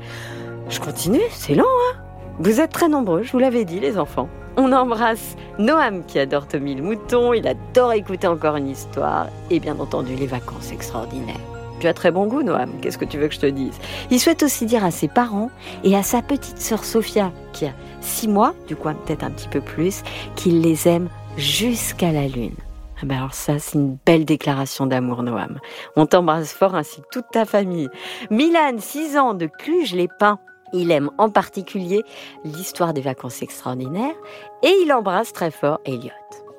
Je 0.68 0.80
continue, 0.80 1.22
c'est 1.30 1.54
long, 1.54 1.64
hein? 1.64 1.96
Vous 2.40 2.60
êtes 2.60 2.72
très 2.72 2.88
nombreux, 2.88 3.22
je 3.22 3.32
vous 3.32 3.38
l'avais 3.38 3.64
dit, 3.64 3.80
les 3.80 3.98
enfants. 3.98 4.28
On 4.56 4.72
embrasse 4.72 5.36
Noam, 5.58 6.04
qui 6.06 6.18
adore 6.18 6.46
Tommy 6.46 6.76
le 6.76 6.82
mouton, 6.82 7.32
il 7.32 7.46
adore 7.48 7.92
écouter 7.92 8.28
encore 8.28 8.56
une 8.56 8.68
histoire, 8.68 9.26
et 9.50 9.58
bien 9.58 9.78
entendu 9.80 10.14
les 10.14 10.26
vacances 10.26 10.70
extraordinaires. 10.70 11.40
Tu 11.80 11.88
as 11.88 11.94
très 11.94 12.12
bon 12.12 12.26
goût, 12.26 12.42
Noam, 12.42 12.70
qu'est-ce 12.80 12.98
que 12.98 13.04
tu 13.04 13.18
veux 13.18 13.26
que 13.26 13.34
je 13.34 13.40
te 13.40 13.46
dise? 13.46 13.76
Il 14.10 14.20
souhaite 14.20 14.44
aussi 14.44 14.64
dire 14.64 14.84
à 14.84 14.92
ses 14.92 15.08
parents 15.08 15.50
et 15.82 15.96
à 15.96 16.04
sa 16.04 16.22
petite 16.22 16.60
sœur 16.60 16.84
Sophia, 16.84 17.32
qui 17.52 17.66
a 17.66 17.72
six 18.00 18.28
mois, 18.28 18.54
du 18.68 18.76
coup 18.76 18.88
peut-être 19.04 19.24
un 19.24 19.30
petit 19.30 19.48
peu 19.48 19.60
plus, 19.60 20.02
qu'il 20.36 20.60
les 20.60 20.86
aime 20.86 21.08
jusqu'à 21.36 22.12
la 22.12 22.28
lune. 22.28 22.54
Ah 23.02 23.06
ben 23.06 23.16
alors 23.16 23.34
ça, 23.34 23.58
c'est 23.58 23.76
une 23.76 23.98
belle 24.06 24.24
déclaration 24.24 24.86
d'amour, 24.86 25.24
Noam. 25.24 25.58
On 25.96 26.06
t'embrasse 26.06 26.52
fort 26.52 26.76
ainsi 26.76 27.00
que 27.02 27.08
toute 27.10 27.28
ta 27.32 27.44
famille. 27.44 27.88
Milan, 28.30 28.76
6 28.78 29.18
ans, 29.18 29.34
de 29.34 29.46
Cluj-les-Pins. 29.46 30.38
Il 30.74 30.90
aime 30.90 31.10
en 31.18 31.30
particulier 31.30 32.02
l'histoire 32.44 32.92
des 32.92 33.00
vacances 33.00 33.40
extraordinaires 33.42 34.14
et 34.62 34.74
il 34.84 34.92
embrasse 34.92 35.32
très 35.32 35.50
fort 35.50 35.80
Elliot. 35.86 36.10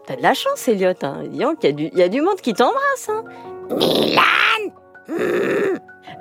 T'as 0.08 0.16
de 0.16 0.22
la 0.22 0.34
chance, 0.34 0.68
Elliot. 0.68 0.94
Hein. 1.04 1.24
Il 1.26 1.36
y, 1.36 1.44
a 1.44 1.72
du- 1.72 1.90
y 1.94 2.02
a 2.02 2.10
du 2.10 2.22
monde 2.22 2.40
qui 2.42 2.54
t'embrasse. 2.54 3.10
Hein. 3.10 3.24
Milan 3.70 4.22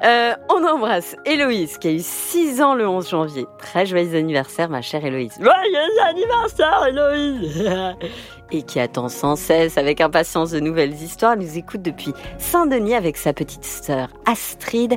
Euh, 0.04 0.34
on 0.50 0.64
embrasse 0.64 1.16
Héloïse, 1.24 1.78
qui 1.78 1.88
a 1.88 1.92
eu 1.92 2.00
6 2.00 2.60
ans 2.62 2.74
le 2.74 2.86
11 2.86 3.08
janvier. 3.08 3.46
Très 3.58 3.86
joyeux 3.86 4.16
anniversaire, 4.16 4.68
ma 4.68 4.82
chère 4.82 5.04
Héloïse. 5.04 5.34
Joyeux 5.40 6.00
anniversaire, 6.04 6.86
Héloïse. 6.88 7.70
et 8.50 8.62
qui 8.62 8.78
attend 8.78 9.08
sans 9.08 9.36
cesse 9.36 9.78
avec 9.78 10.00
impatience 10.00 10.50
de 10.50 10.60
nouvelles 10.60 10.92
histoires. 10.92 11.32
Elle 11.32 11.40
nous 11.40 11.58
écoute 11.58 11.82
depuis 11.82 12.12
Saint-Denis 12.38 12.94
avec 12.94 13.16
sa 13.16 13.32
petite 13.32 13.64
sœur 13.64 14.08
Astrid 14.26 14.96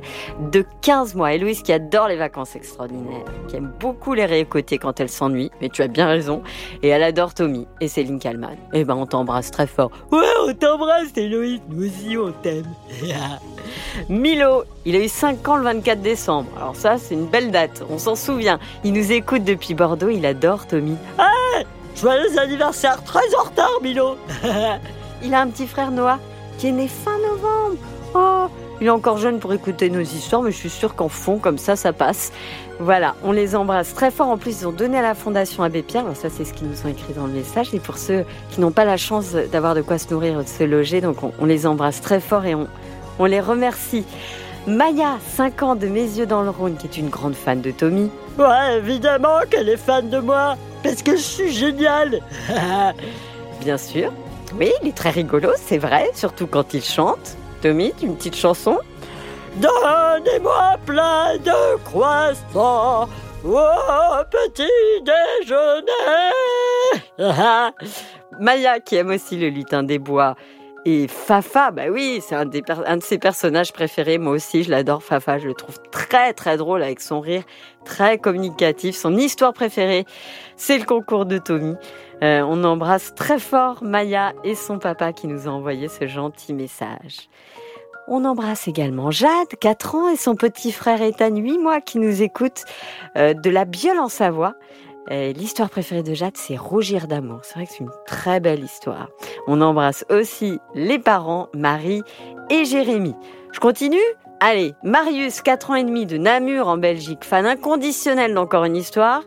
de 0.51 0.65
15 0.82 1.15
mois. 1.15 1.34
Héloïse 1.34 1.62
qui 1.62 1.74
adore 1.74 2.08
les 2.08 2.17
vacances 2.17 2.56
extraordinaires, 2.56 3.25
qui 3.48 3.56
aime 3.56 3.72
beaucoup 3.79 4.13
les 4.13 4.25
réécouter 4.25 4.77
quand 4.77 5.00
elle 5.00 5.10
s'ennuie, 5.10 5.51
mais 5.62 5.70
tu 5.70 5.82
as 5.82 5.88
bien 5.88 6.08
raison. 6.08 6.44
Et 6.84 6.89
elle 6.89 7.03
adore 7.03 7.34
Tommy 7.34 7.67
et 7.82 7.88
Céline 7.88 8.20
Kalman. 8.20 8.58
Eh 8.74 8.84
ben 8.84 8.96
on 8.96 9.06
t'embrasse 9.06 9.51
très 9.51 9.67
fort. 9.67 9.91
ouais, 10.12 10.20
on 10.46 10.53
t'embrasse, 10.53 11.15
Héloïse. 11.15 11.62
Nous 11.70 11.88
aussi, 11.88 12.17
on 12.17 12.32
t'aime. 12.32 12.65
Milo, 14.10 14.63
il 14.88 14.96
a 14.96 15.00
eu 15.00 15.10
5 15.10 15.46
ans 15.50 15.58
le 15.58 15.63
24 15.63 16.01
décembre. 16.01 16.50
Alors 16.56 16.77
ça, 16.77 16.98
c'est 16.98 17.13
une 17.13 17.25
belle 17.25 17.51
date, 17.51 17.84
on 17.89 17.98
s'en 17.98 18.15
souvient. 18.15 18.58
Il 18.86 18.94
nous 18.94 19.12
écoute 19.12 19.44
depuis 19.44 19.74
Bordeaux, 19.74 20.08
il 20.08 20.25
adore 20.25 20.65
Tommy. 20.65 20.96
Joyeux 21.94 22.39
anniversaire, 22.39 23.03
très 23.03 23.36
en 23.36 23.44
retard, 23.44 23.79
Milo. 23.82 24.17
Il 25.24 25.34
a 25.34 25.41
un 25.41 25.48
petit 25.48 25.65
frère 25.65 25.89
Noah 25.89 26.20
qui 26.58 26.67
est 26.67 26.72
né 26.72 26.88
fin 26.88 27.17
novembre. 27.17 27.77
Oh, 28.13 28.46
il 28.79 28.86
est 28.86 28.91
encore 28.91 29.17
jeune 29.17 29.39
pour 29.39 29.51
écouter 29.51 29.89
nos 29.89 30.01
histoires, 30.01 30.44
mais 30.44 30.51
je 30.51 30.58
suis 30.58 30.70
sûre 30.70 30.96
qu'en 30.96 31.10
fond, 31.10 31.39
comme 31.39 31.58
ça, 31.58 31.75
ça 31.75 31.94
passe. 31.94 32.32
Voilà, 32.79 33.15
on 33.24 33.32
les 33.32 33.56
embrasse 33.56 33.96
très 33.96 34.12
fort. 34.12 34.27
En 34.27 34.38
plus, 34.38 34.62
ils 34.62 34.67
ont 34.67 34.72
donné 34.72 35.00
à 35.00 35.01
la 35.01 35.15
Fondation 35.15 35.63
Abbé 35.63 35.82
Pierre. 35.82 36.03
Alors 36.03 36.15
ça, 36.15 36.29
c'est 36.29 36.46
ce 36.46 36.53
qu'ils 36.53 36.67
nous 36.67 36.86
ont 36.86 36.89
écrit 36.89 37.13
dans 37.13 37.25
le 37.25 37.34
message. 37.34 37.74
Et 37.74 37.79
pour 37.79 37.98
ceux 37.98 38.24
qui 38.51 38.62
n'ont 38.62 38.72
pas 38.72 38.86
la 38.86 38.98
chance 38.98 39.32
d'avoir 39.32 39.74
de 39.74 39.82
quoi 39.82 39.98
se 39.98 40.13
nourrir, 40.13 40.38
de 40.38 40.48
se 40.48 40.63
loger, 40.63 41.01
donc 41.01 41.24
on, 41.24 41.34
on 41.39 41.46
les 41.46 41.65
embrasse 41.65 42.00
très 42.00 42.20
fort 42.20 42.46
et 42.46 42.53
on, 42.53 42.67
on 43.17 43.25
les 43.25 43.41
remercie. 43.41 44.06
Maya, 44.68 45.18
5 45.22 45.64
ans 45.64 45.76
de 45.76 45.88
Mes 45.88 46.02
yeux 46.02 46.26
dans 46.26 46.42
le 46.42 46.50
Rhône, 46.50 46.76
qui 46.76 46.88
est 46.88 46.98
une 46.98 47.08
grande 47.08 47.36
fan 47.36 47.62
de 47.62 47.72
Tommy. 47.72 48.12
Ouais, 48.38 48.78
évidemment 48.80 49.40
qu'elle 49.50 49.70
est 49.70 49.78
fan 49.78 50.10
de 50.10 50.20
moi. 50.20 50.58
Parce 50.84 51.02
que 51.02 51.16
je 51.16 51.22
suis 51.22 51.52
génial. 51.54 52.20
Bien 53.62 53.78
sûr. 53.78 54.12
Oui, 54.60 54.74
il 54.82 54.90
est 54.90 54.96
très 54.96 55.12
rigolo, 55.12 55.52
c'est 55.56 55.78
vrai, 55.78 56.10
surtout 56.14 56.48
quand 56.48 56.74
il 56.74 56.84
chante. 56.84 57.38
Tommy, 57.62 57.94
une 58.04 58.18
petite 58.18 58.36
chanson? 58.36 58.78
Donnez-moi 59.56 60.76
plein 60.86 61.38
de 61.38 61.78
croissants 61.86 63.08
au 63.46 64.24
petit 64.30 64.68
déjeuner. 65.02 65.92
Maya 68.40 68.82
qui 68.82 68.96
aime 68.98 69.12
aussi 69.12 69.38
le 69.38 69.48
lutin 69.48 69.84
des 69.84 69.98
bois. 69.98 70.36
Et 70.89 71.10
Fafa, 71.10 71.72
bah 71.72 71.89
oui, 71.91 72.22
c'est 72.25 72.34
un, 72.34 72.46
de 72.46 72.63
ses 73.01 73.17
personnages 73.17 73.74
préférés. 73.74 74.17
Moi 74.17 74.32
aussi, 74.32 74.63
je 74.63 74.72
l'adore, 74.72 75.03
Fafa. 75.03 75.38
Je 75.38 75.46
le 75.46 75.53
trouve 75.53 75.82
très, 75.91 76.32
très 76.32 76.56
drôle 76.56 76.82
avec 76.82 77.01
son 77.01 77.20
rire, 77.20 77.44
très 77.84 78.17
communicatif. 78.17 78.96
Son 78.96 79.17
histoire 79.17 79.51
préférée, 79.51 80.06
c'est 80.56 80.77
le 80.77 80.86
concours 80.86 81.25
de 81.25 81.39
Tommy. 81.39 81.75
Euh, 82.24 82.41
on 82.48 82.63
embrasse 82.63 83.13
très 83.15 83.38
fort 83.38 83.84
Maya 83.84 84.32
et 84.46 84.56
son 84.56 84.79
papa 84.79 85.12
qui 85.12 85.27
nous 85.27 85.50
a 85.50 85.51
envoyé 85.51 85.89
ce 85.89 86.08
gentil 86.08 86.53
message. 86.53 87.27
On 88.08 88.24
embrasse 88.24 88.70
également 88.70 89.12
Jade, 89.12 89.58
4 89.60 89.96
ans, 89.96 90.10
et 90.10 90.15
son 90.15 90.36
petit 90.36 90.72
frère 90.72 91.01
Ethan, 91.01 91.36
8 91.36 91.58
mois, 91.58 91.82
qui 91.82 92.00
nous 92.00 92.22
écoute 92.22 92.63
euh, 93.17 93.34
de 93.34 93.50
la 93.50 93.65
Biole 93.65 94.00
en 94.00 94.08
Savoie. 94.08 94.53
Euh, 95.12 95.32
L'histoire 95.34 95.70
préférée 95.70 96.04
de 96.04 96.14
Jade, 96.14 96.36
c'est 96.36 96.58
Rougir 96.58 97.08
d'amour. 97.08 97.40
C'est 97.44 97.56
vrai 97.56 97.66
que 97.66 97.72
c'est 97.72 97.84
une 97.84 97.92
très 98.06 98.40
belle 98.40 98.64
histoire. 98.64 99.10
On 99.48 99.62
embrasse 99.62 100.06
aussi 100.10 100.60
les 100.76 101.00
parents, 101.00 101.48
Marie 101.54 102.04
et 102.50 102.66
Jérémy. 102.66 103.16
Je 103.54 103.60
continue? 103.60 103.98
Allez, 104.40 104.76
Marius, 104.84 105.42
4 105.42 105.72
ans 105.72 105.76
et 105.76 105.84
demi 105.84 106.06
de 106.06 106.18
Namur 106.18 106.68
en 106.68 106.78
Belgique, 106.78 107.24
fan 107.24 107.46
inconditionnel 107.46 108.34
d'Encore 108.34 108.66
une 108.66 108.76
histoire. 108.76 109.24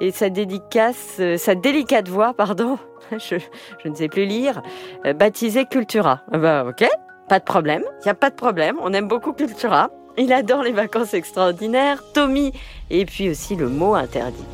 Et 0.00 0.12
sa 0.12 0.28
dédicace, 0.28 1.16
euh, 1.18 1.36
sa 1.36 1.54
délicate 1.54 2.08
voix, 2.08 2.34
pardon, 2.34 2.78
je, 3.12 3.36
ne 3.88 3.94
sais 3.94 4.08
plus 4.08 4.26
lire, 4.26 4.62
euh, 5.06 5.14
baptisée 5.14 5.64
Cultura. 5.64 6.20
Ah 6.30 6.38
bah 6.38 6.64
ok, 6.68 6.86
pas 7.28 7.38
de 7.38 7.44
problème, 7.44 7.82
il 8.00 8.04
n'y 8.04 8.10
a 8.10 8.14
pas 8.14 8.30
de 8.30 8.36
problème, 8.36 8.76
on 8.82 8.92
aime 8.92 9.08
beaucoup 9.08 9.32
Cultura. 9.32 9.88
Il 10.18 10.32
adore 10.32 10.62
les 10.62 10.72
vacances 10.72 11.14
extraordinaires, 11.14 12.02
Tommy, 12.14 12.52
et 12.90 13.04
puis 13.04 13.30
aussi 13.30 13.56
le 13.56 13.68
mot 13.68 13.94
interdit. 13.94 14.44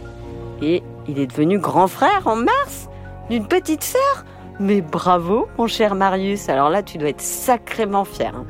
Et 0.62 0.83
il 1.09 1.19
est 1.19 1.26
devenu 1.26 1.59
grand 1.59 1.88
frère 1.88 2.23
en 2.26 2.37
mars 2.37 2.88
d'une 3.28 3.47
petite 3.47 3.83
sœur. 3.83 4.25
Mais 4.61 4.81
bravo, 4.81 5.49
mon 5.59 5.66
cher 5.66 5.95
Marius. 5.95 6.49
Alors 6.49 6.71
là, 6.71 6.83
tu 6.83 6.99
dois 6.99 7.09
être 7.09 7.21
sacrément 7.21 8.04
fier. 8.04 8.33
hein. 8.37 8.47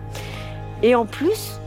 Et 0.83 0.95
en 0.95 1.07
plus, 1.07 1.59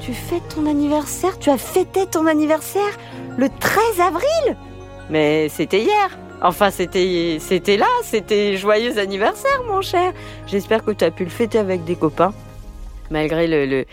tu 0.00 0.14
fêtes 0.14 0.48
ton 0.54 0.66
anniversaire. 0.66 1.38
Tu 1.38 1.50
as 1.50 1.58
fêté 1.58 2.06
ton 2.06 2.26
anniversaire 2.26 2.96
le 3.36 3.48
13 3.48 4.00
avril. 4.00 4.56
Mais 5.10 5.48
c'était 5.50 5.80
hier. 5.82 6.18
Enfin, 6.42 6.70
c'était 6.70 7.76
là. 7.76 7.86
C'était 8.02 8.56
joyeux 8.56 8.98
anniversaire, 8.98 9.62
mon 9.66 9.82
cher. 9.82 10.12
J'espère 10.46 10.84
que 10.84 10.92
tu 10.92 11.04
as 11.04 11.10
pu 11.10 11.24
le 11.24 11.30
fêter 11.30 11.58
avec 11.58 11.84
des 11.84 11.96
copains. 11.96 12.32
Malgré 13.10 13.46
le, 13.46 13.84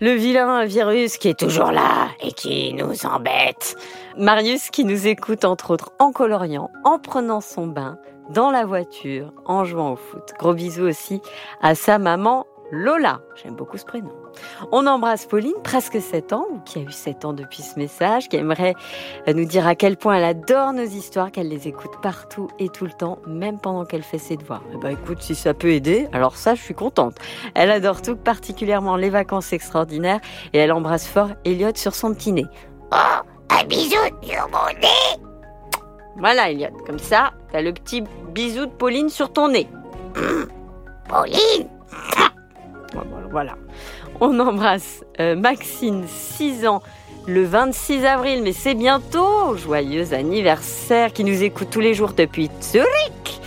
le 0.00 0.12
vilain 0.12 0.64
virus 0.64 1.18
qui 1.18 1.28
est 1.28 1.38
toujours 1.38 1.70
là 1.70 2.08
et 2.20 2.32
qui 2.32 2.74
nous 2.74 3.06
embête. 3.06 3.76
Marius 4.16 4.70
qui 4.70 4.84
nous 4.84 5.06
écoute 5.06 5.44
entre 5.44 5.70
autres 5.70 5.92
en 5.98 6.12
coloriant, 6.12 6.70
en 6.84 6.98
prenant 6.98 7.40
son 7.40 7.66
bain, 7.66 7.98
dans 8.30 8.50
la 8.50 8.64
voiture, 8.64 9.32
en 9.44 9.64
jouant 9.64 9.92
au 9.92 9.96
foot. 9.96 10.32
Gros 10.38 10.54
bisous 10.54 10.84
aussi 10.84 11.20
à 11.60 11.74
sa 11.74 11.98
maman 11.98 12.46
Lola. 12.70 13.20
J'aime 13.36 13.54
beaucoup 13.54 13.78
ce 13.78 13.84
prénom. 13.84 14.23
On 14.72 14.86
embrasse 14.86 15.26
Pauline, 15.26 15.54
presque 15.62 16.00
7 16.00 16.32
ans, 16.32 16.46
ou 16.50 16.58
qui 16.60 16.78
a 16.78 16.82
eu 16.82 16.90
7 16.90 17.24
ans 17.24 17.32
depuis 17.32 17.62
ce 17.62 17.78
message, 17.78 18.28
qui 18.28 18.36
aimerait 18.36 18.74
nous 19.26 19.44
dire 19.44 19.66
à 19.66 19.74
quel 19.74 19.96
point 19.96 20.16
elle 20.16 20.24
adore 20.24 20.72
nos 20.72 20.84
histoires, 20.84 21.30
qu'elle 21.30 21.48
les 21.48 21.68
écoute 21.68 21.92
partout 22.02 22.48
et 22.58 22.68
tout 22.68 22.84
le 22.84 22.92
temps, 22.92 23.18
même 23.26 23.58
pendant 23.58 23.84
qu'elle 23.84 24.02
fait 24.02 24.18
ses 24.18 24.36
devoirs. 24.36 24.62
Eh 24.72 24.76
ben 24.76 24.90
écoute, 24.90 25.22
si 25.22 25.34
ça 25.34 25.54
peut 25.54 25.70
aider, 25.70 26.08
alors 26.12 26.36
ça, 26.36 26.54
je 26.54 26.62
suis 26.62 26.74
contente. 26.74 27.16
Elle 27.54 27.70
adore 27.70 28.02
tout, 28.02 28.16
particulièrement 28.16 28.96
les 28.96 29.10
vacances 29.10 29.52
extraordinaires, 29.52 30.20
et 30.52 30.58
elle 30.58 30.72
embrasse 30.72 31.06
fort 31.06 31.30
Elliot 31.44 31.72
sur 31.74 31.94
son 31.94 32.14
petit 32.14 32.32
nez. 32.32 32.46
Oh, 32.92 33.22
un 33.50 33.64
bisou 33.64 33.96
sur 34.22 34.48
mon 34.50 34.80
nez. 34.80 35.20
Voilà, 36.16 36.50
Elliot, 36.50 36.70
comme 36.86 36.98
ça, 36.98 37.32
t'as 37.50 37.60
le 37.60 37.72
petit 37.72 38.02
bisou 38.32 38.66
de 38.66 38.70
Pauline 38.70 39.08
sur 39.08 39.32
ton 39.32 39.48
nez. 39.48 39.68
Pauline, 41.08 41.68
Voilà. 43.30 43.54
On 44.20 44.38
embrasse 44.38 45.04
euh, 45.20 45.34
Maxine, 45.34 46.04
6 46.06 46.66
ans, 46.66 46.82
le 47.26 47.44
26 47.44 48.04
avril, 48.04 48.42
mais 48.42 48.52
c'est 48.52 48.74
bientôt. 48.74 49.56
Joyeux 49.56 50.12
anniversaire, 50.12 51.12
qui 51.12 51.24
nous 51.24 51.42
écoute 51.42 51.68
tous 51.70 51.80
les 51.80 51.94
jours 51.94 52.12
depuis 52.12 52.50
Zurich. 52.62 53.40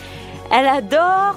Elle 0.51 0.67
adore 0.67 1.35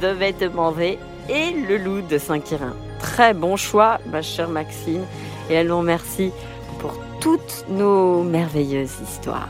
The 0.00 0.06
Vêtement 0.06 0.70
V 0.70 0.98
et 1.28 1.50
le 1.52 1.76
loup 1.76 2.00
de 2.02 2.18
Saint-Quirin. 2.18 2.74
Très 3.00 3.34
bon 3.34 3.56
choix, 3.56 3.98
ma 4.06 4.22
chère 4.22 4.48
Maxine. 4.48 5.04
Et 5.50 5.54
elle 5.54 5.68
nous 5.68 5.78
remercie 5.78 6.30
pour 6.78 6.94
toutes 7.20 7.64
nos 7.68 8.22
merveilleuses 8.22 8.94
histoires. 9.02 9.48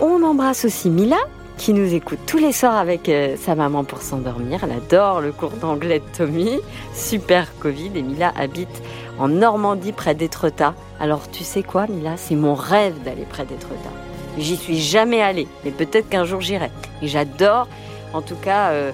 On 0.00 0.22
embrasse 0.22 0.64
aussi 0.64 0.90
Mila, 0.90 1.18
qui 1.56 1.72
nous 1.72 1.94
écoute 1.94 2.18
tous 2.26 2.38
les 2.38 2.52
soirs 2.52 2.76
avec 2.76 3.08
euh, 3.08 3.36
sa 3.36 3.54
maman 3.54 3.84
pour 3.84 4.02
s'endormir. 4.02 4.60
Elle 4.64 4.72
adore 4.72 5.20
le 5.20 5.32
cours 5.32 5.52
d'anglais 5.52 6.00
de 6.00 6.16
Tommy. 6.16 6.60
Super 6.94 7.46
Covid. 7.58 7.90
Et 7.94 8.02
Mila 8.02 8.32
habite 8.36 8.82
en 9.18 9.28
Normandie 9.28 9.92
près 9.92 10.14
d'Étretat. 10.14 10.74
Alors 11.00 11.30
tu 11.30 11.44
sais 11.44 11.62
quoi 11.62 11.86
Mila 11.86 12.16
C'est 12.16 12.34
mon 12.34 12.54
rêve 12.54 13.02
d'aller 13.02 13.24
près 13.24 13.44
d'Étretat. 13.44 13.90
J'y 14.38 14.56
suis 14.56 14.80
jamais 14.80 15.20
allée, 15.20 15.46
mais 15.64 15.70
peut-être 15.70 16.08
qu'un 16.08 16.24
jour 16.24 16.40
j'irai. 16.40 16.70
Et 17.02 17.06
j'adore, 17.06 17.68
en 18.14 18.22
tout 18.22 18.36
cas, 18.36 18.70
euh, 18.70 18.90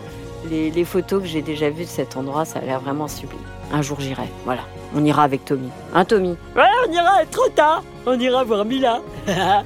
les, 0.51 0.71
les 0.71 0.85
photos 0.85 1.23
que 1.23 1.29
j'ai 1.29 1.43
déjà 1.43 1.71
vues 1.71 1.85
de 1.85 1.89
cet 1.89 2.17
endroit, 2.17 2.45
ça 2.45 2.59
a 2.59 2.63
l'air 2.63 2.81
vraiment 2.81 3.09
sublime. 3.09 3.39
Un 3.73 3.83
jour 3.83 4.01
j'irai, 4.01 4.29
voilà. 4.45 4.63
On 4.97 5.05
ira 5.05 5.23
avec 5.23 5.45
Tommy. 5.45 5.69
Hein 5.95 6.05
Tommy? 6.05 6.37
Ouais, 6.57 6.63
on 6.89 6.93
ira 6.93 7.25
trop 7.31 7.49
tard. 7.51 7.83
On 8.07 8.19
ira 8.19 8.43
voir 8.43 8.65
Mila. 8.65 9.01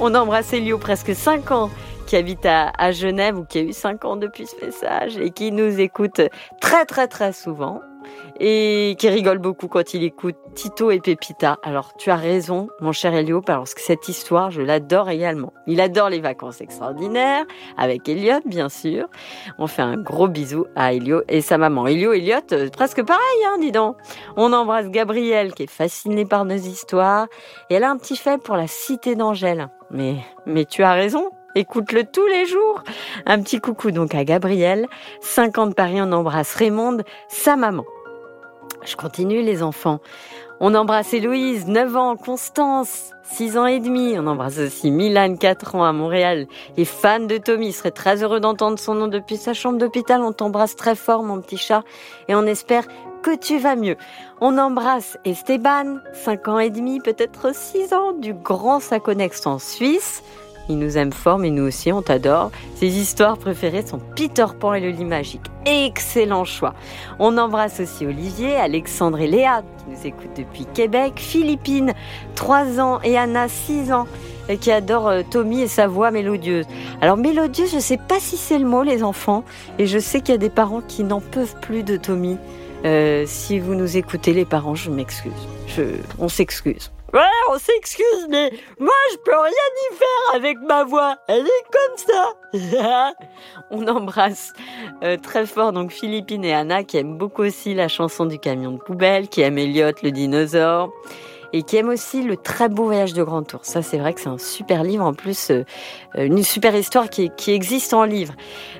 On 0.00 0.14
embrasse 0.14 0.52
Elio, 0.52 0.78
presque 0.78 1.14
5 1.14 1.50
ans, 1.50 1.70
qui 2.12 2.16
habite 2.18 2.44
à, 2.44 2.92
Genève 2.92 3.38
ou 3.38 3.44
qui 3.46 3.58
a 3.58 3.62
eu 3.62 3.72
5 3.72 4.04
ans 4.04 4.16
depuis 4.16 4.46
ce 4.46 4.62
message 4.62 5.16
et 5.16 5.30
qui 5.30 5.50
nous 5.50 5.80
écoute 5.80 6.20
très 6.60 6.84
très 6.84 7.08
très 7.08 7.32
souvent 7.32 7.80
et 8.38 8.96
qui 8.98 9.08
rigole 9.08 9.38
beaucoup 9.38 9.66
quand 9.66 9.94
il 9.94 10.04
écoute 10.04 10.36
Tito 10.54 10.90
et 10.90 11.00
Pépita. 11.00 11.56
Alors 11.62 11.94
tu 11.96 12.10
as 12.10 12.16
raison, 12.16 12.68
mon 12.82 12.92
cher 12.92 13.14
Elio, 13.14 13.40
parce 13.40 13.72
que 13.72 13.80
cette 13.80 14.10
histoire, 14.10 14.50
je 14.50 14.60
l'adore 14.60 15.08
également. 15.08 15.54
Il 15.66 15.80
adore 15.80 16.10
les 16.10 16.20
vacances 16.20 16.60
extraordinaires, 16.60 17.46
avec 17.78 18.06
Elliot, 18.06 18.40
bien 18.44 18.68
sûr. 18.68 19.06
On 19.56 19.66
fait 19.66 19.80
un 19.80 19.96
gros 19.96 20.28
bisou 20.28 20.66
à 20.76 20.92
Elio 20.92 21.22
et 21.28 21.40
sa 21.40 21.56
maman. 21.56 21.86
Elio, 21.86 22.12
Elliot, 22.12 22.40
euh, 22.52 22.68
presque 22.68 23.02
pareil, 23.02 23.22
hein, 23.46 23.56
dis 23.58 23.72
donc. 23.72 23.96
On 24.36 24.52
embrasse 24.52 24.90
Gabrielle, 24.90 25.54
qui 25.54 25.62
est 25.62 25.70
fascinée 25.70 26.26
par 26.26 26.44
nos 26.44 26.56
histoires, 26.56 27.26
et 27.70 27.74
elle 27.76 27.84
a 27.84 27.90
un 27.90 27.96
petit 27.96 28.18
fait 28.18 28.36
pour 28.36 28.56
la 28.56 28.66
cité 28.66 29.14
d'Angèle. 29.14 29.68
Mais, 29.90 30.16
mais 30.44 30.66
tu 30.66 30.82
as 30.82 30.92
raison, 30.92 31.30
Écoute-le 31.54 32.04
tous 32.04 32.26
les 32.26 32.46
jours. 32.46 32.82
Un 33.26 33.42
petit 33.42 33.60
coucou 33.60 33.90
donc 33.90 34.14
à 34.14 34.24
Gabrielle. 34.24 34.86
50 35.20 35.74
Paris, 35.74 36.00
on 36.00 36.10
embrasse 36.12 36.54
Raymond, 36.54 36.98
sa 37.28 37.56
maman. 37.56 37.84
Je 38.84 38.96
continue 38.96 39.42
les 39.42 39.62
enfants. 39.62 40.00
On 40.60 40.74
embrasse 40.74 41.12
Héloïse, 41.12 41.66
9 41.66 41.96
ans, 41.96 42.16
Constance, 42.16 43.10
6 43.24 43.58
ans 43.58 43.66
et 43.66 43.80
demi. 43.80 44.14
On 44.18 44.26
embrasse 44.26 44.58
aussi 44.58 44.90
Milan, 44.90 45.36
4 45.36 45.74
ans 45.74 45.84
à 45.84 45.92
Montréal. 45.92 46.46
Et 46.76 46.84
fan 46.86 47.26
de 47.26 47.36
Tommy, 47.36 47.68
il 47.68 47.72
serait 47.72 47.90
très 47.90 48.22
heureux 48.22 48.40
d'entendre 48.40 48.78
son 48.78 48.94
nom 48.94 49.08
depuis 49.08 49.36
sa 49.36 49.52
chambre 49.52 49.78
d'hôpital. 49.78 50.22
On 50.22 50.32
t'embrasse 50.32 50.74
très 50.74 50.94
fort, 50.94 51.22
mon 51.22 51.40
petit 51.40 51.58
chat. 51.58 51.82
Et 52.28 52.34
on 52.34 52.46
espère 52.46 52.86
que 53.22 53.36
tu 53.36 53.58
vas 53.58 53.76
mieux. 53.76 53.96
On 54.40 54.56
embrasse 54.56 55.18
Esteban, 55.24 55.98
5 56.12 56.48
ans 56.48 56.58
et 56.58 56.70
demi, 56.70 57.00
peut-être 57.00 57.54
6 57.54 57.92
ans, 57.92 58.12
du 58.12 58.32
Grand 58.32 58.80
Saconex 58.80 59.46
en 59.46 59.58
Suisse. 59.58 60.22
Il 60.68 60.78
nous 60.78 60.96
aime 60.96 61.12
fort, 61.12 61.38
mais 61.38 61.50
nous 61.50 61.64
aussi, 61.64 61.92
on 61.92 62.02
t'adore. 62.02 62.50
Ses 62.76 62.86
histoires 62.86 63.36
préférées 63.36 63.84
sont 63.84 63.98
Peter 64.16 64.46
Pan 64.58 64.74
et 64.74 64.80
le 64.80 64.90
lit 64.90 65.04
magique. 65.04 65.42
Excellent 65.66 66.44
choix. 66.44 66.74
On 67.18 67.36
embrasse 67.38 67.80
aussi 67.80 68.06
Olivier, 68.06 68.56
Alexandre 68.56 69.20
et 69.20 69.26
Léa, 69.26 69.62
qui 69.78 69.90
nous 69.90 70.06
écoutent 70.06 70.36
depuis 70.36 70.66
Québec, 70.72 71.14
Philippine, 71.16 71.92
3 72.34 72.80
ans, 72.80 73.00
et 73.02 73.18
Anna, 73.18 73.48
6 73.48 73.92
ans, 73.92 74.06
et 74.48 74.56
qui 74.56 74.70
adore 74.70 75.08
euh, 75.08 75.22
Tommy 75.28 75.62
et 75.62 75.68
sa 75.68 75.86
voix 75.86 76.10
mélodieuse. 76.10 76.66
Alors, 77.00 77.16
mélodieuse, 77.16 77.72
je 77.72 77.80
sais 77.80 77.98
pas 77.98 78.20
si 78.20 78.36
c'est 78.36 78.58
le 78.58 78.66
mot, 78.66 78.82
les 78.82 79.02
enfants, 79.02 79.44
et 79.78 79.86
je 79.86 79.98
sais 79.98 80.20
qu'il 80.20 80.32
y 80.32 80.36
a 80.36 80.38
des 80.38 80.50
parents 80.50 80.82
qui 80.86 81.04
n'en 81.04 81.20
peuvent 81.20 81.56
plus 81.60 81.82
de 81.82 81.96
Tommy. 81.96 82.38
Euh, 82.84 83.24
si 83.26 83.58
vous 83.58 83.74
nous 83.74 83.96
écoutez, 83.96 84.32
les 84.32 84.44
parents, 84.44 84.74
je 84.74 84.90
m'excuse. 84.90 85.32
On 86.18 86.28
s'excuse. 86.28 86.90
Ouais, 87.12 87.20
on 87.50 87.58
s'excuse, 87.58 88.26
mais 88.30 88.50
moi 88.80 88.94
je 89.12 89.16
peux 89.18 89.38
rien 89.38 89.50
y 89.50 89.94
faire 89.94 90.34
avec 90.34 90.58
ma 90.66 90.82
voix. 90.84 91.16
Elle 91.28 91.46
est 91.46 91.66
comme 91.70 91.96
ça. 91.98 93.12
On 93.70 93.86
embrasse 93.86 94.54
euh, 95.02 95.18
très 95.18 95.44
fort 95.44 95.72
donc 95.72 95.92
Philippine 95.92 96.42
et 96.42 96.54
Anna 96.54 96.84
qui 96.84 96.96
aiment 96.96 97.18
beaucoup 97.18 97.42
aussi 97.42 97.74
la 97.74 97.88
chanson 97.88 98.24
du 98.24 98.38
camion 98.38 98.72
de 98.72 98.78
poubelle, 98.78 99.28
qui 99.28 99.42
aiment 99.42 99.58
Elliot 99.58 99.92
le 100.02 100.10
dinosaure 100.10 100.90
et 101.52 101.64
qui 101.64 101.76
aiment 101.76 101.90
aussi 101.90 102.22
le 102.22 102.38
très 102.38 102.70
beau 102.70 102.84
voyage 102.84 103.12
de 103.12 103.22
Grand 103.22 103.42
Tour. 103.42 103.60
Ça 103.62 103.82
c'est 103.82 103.98
vrai 103.98 104.14
que 104.14 104.20
c'est 104.22 104.30
un 104.30 104.38
super 104.38 104.82
livre 104.82 105.04
en 105.04 105.12
plus, 105.12 105.50
euh, 105.50 105.64
une 106.14 106.42
super 106.42 106.74
histoire 106.74 107.10
qui, 107.10 107.30
qui 107.36 107.52
existe 107.52 107.92
en 107.92 108.04
livre. 108.04 108.32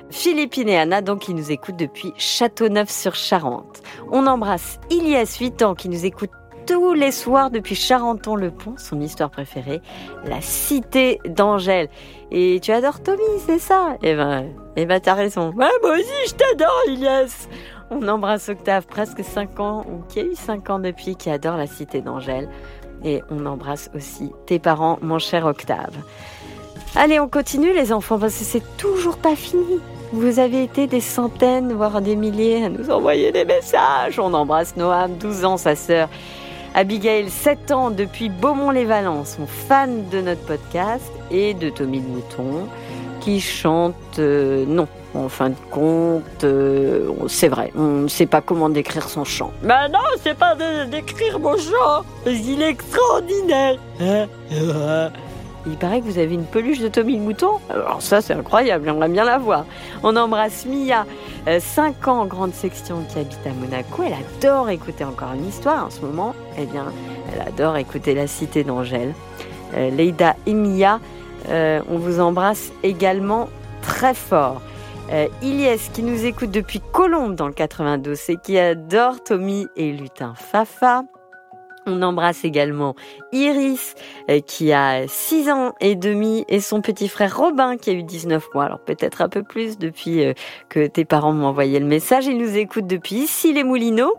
Philippine 0.09 0.69
et 0.69 0.77
Anna 0.79 1.01
donc 1.01 1.19
qui 1.19 1.35
nous 1.35 1.51
écoutent 1.51 1.77
depuis 1.77 2.13
Châteauneuf-sur-Charente. 2.17 3.83
On 4.11 4.25
embrasse 4.25 4.79
Ilias 4.89 5.37
8 5.39 5.61
ans 5.61 5.75
qui 5.75 5.87
nous 5.87 6.03
écoute 6.03 6.31
tous 6.65 6.93
les 6.93 7.11
soirs 7.11 7.51
depuis 7.51 7.75
Charenton-le-Pont, 7.75 8.75
son 8.77 9.01
histoire 9.01 9.29
préférée, 9.29 9.81
la 10.25 10.41
cité 10.41 11.19
d'Angèle. 11.25 11.89
Et 12.31 12.59
tu 12.61 12.71
adores 12.71 13.01
Tommy, 13.01 13.21
c'est 13.45 13.59
ça? 13.59 13.97
Eh 14.01 14.15
ben, 14.15 14.45
eh 14.75 14.85
ben 14.85 14.99
t'as 14.99 15.13
raison. 15.13 15.49
Ouais, 15.51 15.67
moi 15.81 15.93
aussi 15.93 16.27
je 16.27 16.33
t'adore, 16.33 16.81
Ilias. 16.87 17.47
On 17.91 18.07
embrasse 18.07 18.49
Octave, 18.49 18.87
presque 18.87 19.23
5 19.23 19.59
ans, 19.59 19.85
ou 19.87 20.01
qui 20.07 20.19
a 20.19 20.23
eu 20.23 20.35
5 20.35 20.69
ans 20.69 20.79
depuis, 20.79 21.15
qui 21.15 21.29
adore 21.29 21.57
la 21.57 21.67
cité 21.67 22.01
d'Angèle. 22.01 22.49
Et 23.03 23.21
on 23.29 23.45
embrasse 23.45 23.91
aussi 23.95 24.31
tes 24.45 24.59
parents, 24.59 24.97
mon 25.01 25.19
cher 25.19 25.45
Octave. 25.45 25.93
Allez, 26.95 27.19
on 27.19 27.27
continue 27.27 27.73
les 27.73 27.91
enfants, 27.91 28.17
parce 28.17 28.37
que 28.37 28.43
c'est 28.43 28.77
toujours 28.77 29.17
pas 29.17 29.35
fini. 29.35 29.79
Vous 30.11 30.39
avez 30.39 30.63
été 30.63 30.87
des 30.87 31.01
centaines, 31.01 31.73
voire 31.73 32.01
des 32.01 32.15
milliers 32.15 32.65
à 32.65 32.69
nous 32.69 32.89
envoyer 32.89 33.31
des 33.31 33.45
messages. 33.45 34.19
On 34.19 34.33
embrasse 34.33 34.75
Noam, 34.77 35.17
12 35.17 35.45
ans, 35.45 35.57
sa 35.57 35.75
sœur. 35.75 36.07
Abigail, 36.75 37.29
7 37.29 37.71
ans, 37.71 37.91
depuis 37.91 38.29
Beaumont-les-Valences, 38.29 39.35
sont 39.37 39.47
fans 39.47 39.87
de 40.11 40.21
notre 40.21 40.41
podcast 40.41 41.11
et 41.29 41.53
de 41.53 41.69
Tommy 41.69 41.99
le 41.99 42.07
Mouton, 42.07 42.67
qui 43.21 43.39
chante 43.39 43.95
euh, 44.19 44.65
non. 44.67 44.87
En 45.15 45.29
fin 45.29 45.51
de 45.51 45.55
compte, 45.69 46.43
euh, 46.43 47.11
c'est 47.27 47.47
vrai, 47.47 47.71
on 47.75 48.01
ne 48.01 48.07
sait 48.07 48.25
pas 48.25 48.41
comment 48.41 48.67
décrire 48.67 49.07
son 49.09 49.23
chant. 49.23 49.51
Bah 49.61 49.87
non, 49.87 49.99
c'est 50.23 50.35
pas 50.35 50.55
de 50.55 50.85
décrire 50.89 51.39
mon 51.39 51.55
chant, 51.55 52.03
parce 52.25 52.37
qu'il 52.37 52.59
est 52.63 52.69
extraordinaire. 52.69 53.77
Il 55.65 55.77
paraît 55.77 56.01
que 56.01 56.05
vous 56.05 56.17
avez 56.17 56.33
une 56.33 56.45
peluche 56.45 56.79
de 56.79 56.87
Tommy 56.87 57.17
le 57.17 57.23
Mouton. 57.23 57.59
Alors 57.69 58.01
ça, 58.01 58.21
c'est 58.21 58.33
incroyable, 58.33 58.85
j'aimerais 58.85 59.09
bien 59.09 59.23
la 59.23 59.37
voir. 59.37 59.65
On 60.03 60.15
embrasse 60.15 60.65
Mia, 60.65 61.05
5 61.59 62.07
ans, 62.07 62.25
grande 62.25 62.53
section, 62.53 63.03
qui 63.09 63.19
habite 63.19 63.45
à 63.45 63.53
Monaco. 63.53 64.03
Elle 64.05 64.13
adore 64.13 64.69
écouter 64.69 65.03
encore 65.03 65.33
une 65.33 65.47
histoire 65.47 65.85
en 65.85 65.89
ce 65.89 66.01
moment. 66.01 66.35
Eh 66.57 66.65
bien, 66.65 66.85
elle 67.33 67.47
adore 67.47 67.77
écouter 67.77 68.13
La 68.13 68.27
Cité 68.27 68.63
d'Angèle. 68.63 69.13
Euh, 69.75 69.89
Leïda 69.89 70.35
et 70.45 70.53
Mia, 70.53 70.99
euh, 71.49 71.81
on 71.89 71.97
vous 71.97 72.19
embrasse 72.19 72.71
également 72.83 73.49
très 73.81 74.13
fort. 74.13 74.61
Euh, 75.11 75.27
qui 75.41 76.01
nous 76.03 76.25
écoute 76.25 76.51
depuis 76.51 76.81
Colombe 76.93 77.35
dans 77.35 77.47
le 77.47 77.53
92 77.53 78.29
et 78.29 78.37
qui 78.37 78.57
adore 78.57 79.21
Tommy 79.21 79.67
et 79.75 79.91
Lutin 79.91 80.33
Fafa. 80.35 81.03
On 81.85 82.01
embrasse 82.01 82.45
également 82.45 82.95
Iris 83.31 83.95
euh, 84.29 84.39
qui 84.39 84.71
a 84.71 85.07
6 85.07 85.49
ans 85.49 85.73
et 85.81 85.95
demi 85.95 86.45
et 86.47 86.59
son 86.59 86.81
petit 86.81 87.07
frère 87.07 87.37
Robin 87.37 87.77
qui 87.77 87.89
a 87.89 87.93
eu 87.93 88.03
19 88.03 88.47
mois. 88.53 88.65
Alors 88.65 88.79
peut-être 88.79 89.21
un 89.21 89.29
peu 89.29 89.43
plus 89.43 89.77
depuis 89.77 90.23
euh, 90.23 90.33
que 90.69 90.87
tes 90.87 91.05
parents 91.05 91.33
m'ont 91.33 91.47
envoyé 91.47 91.79
le 91.79 91.85
message. 91.85 92.25
Ils 92.25 92.37
nous 92.37 92.57
écoutent 92.57 92.87
depuis 92.87 93.15
ici 93.15 93.53
les 93.53 93.63
Moulineaux. 93.63 94.15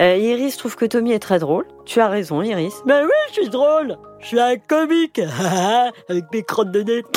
Euh, 0.00 0.16
Iris 0.16 0.56
trouve 0.56 0.76
que 0.76 0.86
Tommy 0.86 1.12
est 1.12 1.18
très 1.18 1.38
drôle. 1.38 1.66
Tu 1.84 2.00
as 2.00 2.08
raison 2.08 2.40
Iris. 2.42 2.74
Mais 2.86 3.02
oui, 3.02 3.10
je 3.28 3.42
suis 3.42 3.50
drôle. 3.50 3.98
Je 4.24 4.28
suis 4.28 4.40
un 4.40 4.56
comique. 4.56 5.20
Avec 6.08 6.24
mes 6.32 6.42
crottes 6.42 6.70
de 6.72 6.82
nez. 6.82 7.02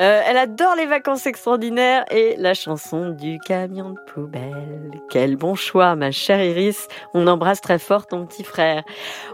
Euh, 0.00 0.22
elle 0.26 0.36
adore 0.36 0.76
les 0.76 0.86
vacances 0.86 1.26
extraordinaires 1.26 2.04
et 2.10 2.36
la 2.36 2.54
chanson 2.54 3.10
du 3.10 3.38
camion 3.38 3.90
de 3.90 3.98
poubelle. 4.12 4.90
Quel 5.10 5.36
bon 5.36 5.54
choix, 5.54 5.94
ma 5.96 6.10
chère 6.10 6.42
Iris. 6.42 6.86
On 7.14 7.26
embrasse 7.26 7.60
très 7.60 7.78
fort 7.78 8.06
ton 8.06 8.26
petit 8.26 8.44
frère. 8.44 8.82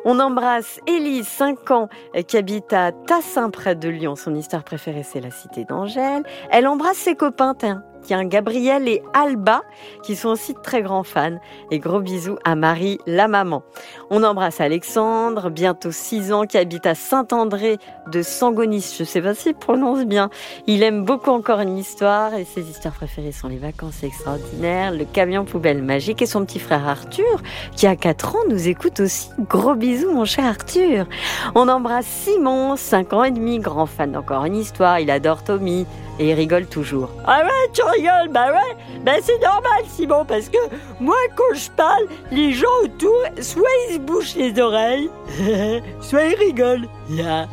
On 0.05 0.19
embrasse 0.19 0.81
Élise, 0.87 1.27
5 1.27 1.71
ans, 1.73 1.89
qui 2.27 2.37
habite 2.37 2.73
à 2.73 2.93
Tassin, 2.93 3.51
près 3.51 3.75
de 3.75 3.89
Lyon. 3.89 4.15
Son 4.17 4.35
histoire 4.35 4.65
préférée, 4.65 5.03
c'est 5.03 5.21
la 5.21 5.31
cité 5.31 5.65
d'Angèle. 5.65 6.23
Elle 6.51 6.67
embrasse 6.67 6.99
ses 6.99 7.17
copains. 7.17 7.83
Gabriel 8.25 8.89
et 8.89 9.03
Alba, 9.13 9.63
qui 10.03 10.17
sont 10.17 10.31
aussi 10.31 10.55
de 10.55 10.59
très 10.61 10.83
grands 10.83 11.03
fans. 11.03 11.39
Et 11.71 11.79
gros 11.79 12.01
bisous 12.01 12.39
à 12.45 12.55
Marie, 12.55 12.99
la 13.07 13.29
maman. 13.29 13.63
On 14.11 14.23
embrasse 14.23 14.61
Alexandre, 14.61 15.51
bientôt 15.51 15.91
6 15.91 16.33
ans, 16.33 16.47
qui 16.47 16.59
habite 16.59 16.87
à 16.87 16.95
Saint-André 16.95 17.79
de 18.11 18.23
Sangonis. 18.23 18.95
Je 18.99 19.05
sais 19.05 19.21
pas 19.21 19.35
s'il 19.35 19.55
prononce 19.55 20.05
bien. 20.05 20.31
Il 20.67 20.83
aime 20.83 21.05
beaucoup 21.05 21.31
encore 21.31 21.61
une 21.61 21.79
histoire 21.79 22.35
et 22.35 22.45
ses 22.45 22.63
histoires 22.63 22.95
préférées 22.95 23.33
sont 23.33 23.49
les 23.49 23.59
vacances 23.59 24.03
extraordinaires, 24.03 24.93
le 24.93 25.05
camion 25.05 25.45
poubelle 25.45 25.83
magique 25.83 26.23
et 26.23 26.27
son 26.27 26.45
petit 26.45 26.59
frère 26.59 26.89
Arthur, 26.89 27.43
qui 27.75 27.87
a 27.87 27.97
4 27.97 28.37
ans, 28.37 28.45
nous 28.49 28.69
écoute 28.69 29.01
aussi. 29.01 29.31
Gros 29.41 29.75
bisous, 29.75 30.13
mon 30.13 30.25
cher 30.25 30.45
Arthur. 30.45 31.07
On 31.55 31.69
embrasse 31.69 32.07
Simon, 32.07 32.77
5 32.77 33.13
ans 33.13 33.25
et 33.25 33.31
demi, 33.31 33.59
grand 33.59 33.87
fan 33.87 34.13
d'encore 34.13 34.45
une 34.45 34.57
histoire. 34.57 35.01
Il 35.01 35.11
adore 35.11 35.45
Tommy 35.45 35.87
et 36.19 36.31
il 36.31 36.35
rigole 36.35 36.67
toujours. 36.67 37.11
Ah 37.27 37.43
ouais, 37.45 37.71
tu 37.73 37.83
bah 38.31 38.53
ouais. 38.53 39.01
Bah 39.05 39.13
c'est 39.21 39.39
normal, 39.41 39.83
Simon, 39.89 40.25
parce 40.25 40.49
que 40.49 40.59
moi, 41.01 41.17
quand 41.37 41.55
je 41.55 41.71
parle, 41.71 42.07
les 42.31 42.53
gens 42.53 42.67
autour, 42.85 43.17
soit 43.41 43.69
ils 43.89 43.95
se 43.95 43.99
bouchent 43.99 44.37
les 44.37 44.59
oreilles, 44.61 45.11
soit 46.01 46.25
ils 46.25 46.35
rigolent. 46.37 46.89
Yeah. 47.09 47.47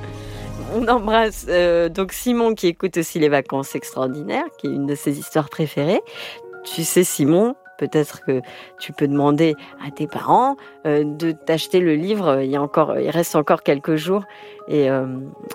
On 0.76 0.88
embrasse 0.88 1.46
euh, 1.50 1.90
donc 1.90 2.14
Simon 2.14 2.56
qui 2.56 2.68
écoute 2.68 2.98
aussi 2.98 3.20
les 3.20 3.30
vacances 3.30 3.76
extraordinaires, 3.76 4.46
qui 4.58 4.68
est 4.68 4.72
une 4.72 4.88
de 4.88 4.96
ses 4.96 5.20
histoires 5.20 5.50
préférées. 5.50 6.02
Tu 6.64 6.84
sais 6.84 7.04
Simon, 7.04 7.56
peut-être 7.78 8.22
que 8.26 8.42
tu 8.80 8.94
peux 8.94 9.08
demander 9.08 9.56
à 9.86 9.92
tes 9.92 10.08
parents 10.08 10.56
euh, 10.88 11.04
de 11.04 11.32
t'acheter 11.32 11.80
le 11.80 11.96
livre. 11.96 12.42
Il 12.42 12.50
y 12.50 12.56
a 12.56 12.62
encore, 12.62 12.98
il 12.98 13.10
reste 13.10 13.36
encore 13.36 13.64
quelques 13.64 13.96
jours 13.96 14.24
et 14.68 14.90
euh, 14.90 15.06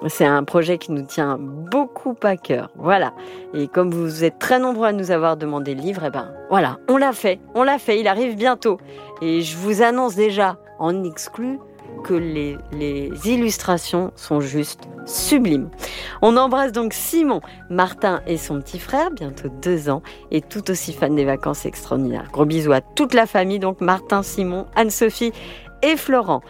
c'est 0.07 0.27
un 0.27 0.44
projet 0.44 0.79
qui 0.79 0.92
nous 0.92 1.03
tient 1.03 1.38
beaucoup 1.38 1.88
à 2.23 2.37
cœur. 2.37 2.71
Voilà. 2.77 3.13
Et 3.55 3.69
comme 3.69 3.91
vous 3.91 4.25
êtes 4.25 4.39
très 4.39 4.59
nombreux 4.59 4.87
à 4.87 4.93
nous 4.93 5.11
avoir 5.11 5.37
demandé 5.37 5.75
le 5.75 5.81
livre, 5.81 6.03
eh 6.07 6.11
ben 6.11 6.33
voilà, 6.51 6.79
on 6.89 6.97
l'a 6.97 7.13
fait, 7.13 7.41
on 7.55 7.63
l'a 7.63 7.79
fait. 7.79 8.01
Il 8.01 8.09
arrive 8.09 8.37
bientôt 8.37 8.79
et 9.21 9.43
je 9.43 9.57
vous 9.57 9.83
annonce 9.83 10.15
déjà 10.15 10.57
en 10.79 11.05
exclu 11.05 11.59
que 12.05 12.15
les, 12.15 12.57
les, 12.73 13.11
illustrations 13.25 14.13
sont 14.15 14.41
juste 14.41 14.83
sublimes. 15.07 15.71
On 16.23 16.37
embrasse 16.37 16.71
donc 16.71 16.93
Simon, 16.93 17.41
Martin 17.71 18.21
et 18.27 18.37
son 18.37 18.61
petit 18.61 18.79
frère, 18.79 19.11
bientôt 19.11 19.49
deux 19.49 19.89
ans, 19.89 20.03
et 20.31 20.41
tout 20.41 20.71
aussi 20.71 20.93
fan 20.93 21.17
des 21.17 21.25
vacances 21.25 21.67
extraordinaires. 21.67 22.29
Gros 22.31 22.45
bisous 22.45 22.73
à 22.73 22.81
toute 22.83 23.15
la 23.15 23.27
famille, 23.27 23.59
donc 23.59 23.81
Martin, 23.81 24.23
Simon, 24.23 24.67
Anne-Sophie 24.77 25.33
et 25.83 25.97
Florent. 25.97 26.43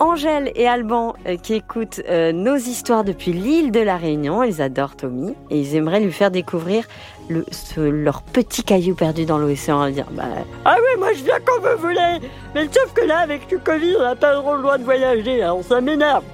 Angèle 0.00 0.50
et 0.54 0.66
Alban 0.66 1.14
euh, 1.26 1.36
qui 1.36 1.54
écoutent 1.54 2.00
euh, 2.08 2.32
nos 2.32 2.56
histoires 2.56 3.04
depuis 3.04 3.32
l'île 3.32 3.70
de 3.70 3.80
la 3.80 3.96
Réunion. 3.96 4.42
Ils 4.42 4.60
adorent 4.60 4.96
Tommy 4.96 5.34
et 5.50 5.60
ils 5.60 5.76
aimeraient 5.76 6.00
lui 6.00 6.12
faire 6.12 6.30
découvrir 6.30 6.84
le, 7.28 7.44
leur 7.76 8.22
petit 8.22 8.64
caillou 8.64 8.94
perdu 8.94 9.24
dans 9.24 9.38
l'océan. 9.38 9.88
dire 9.90 10.06
bah, 10.10 10.24
Ah 10.64 10.76
oui, 10.78 10.98
moi 10.98 11.12
je 11.12 11.22
viens 11.22 11.38
quand 11.44 11.60
vous 11.60 11.80
voulez. 11.80 12.18
Mais 12.54 12.64
sauf 12.64 12.92
que 12.92 13.04
là, 13.04 13.18
avec 13.18 13.50
le 13.50 13.58
Covid, 13.58 13.96
on 13.98 14.02
n'a 14.02 14.16
pas 14.16 14.34
le 14.34 14.40
droit 14.40 14.78
de 14.78 14.84
voyager. 14.84 15.42
Alors 15.42 15.62
ça 15.62 15.80
m'énerve. 15.80 16.24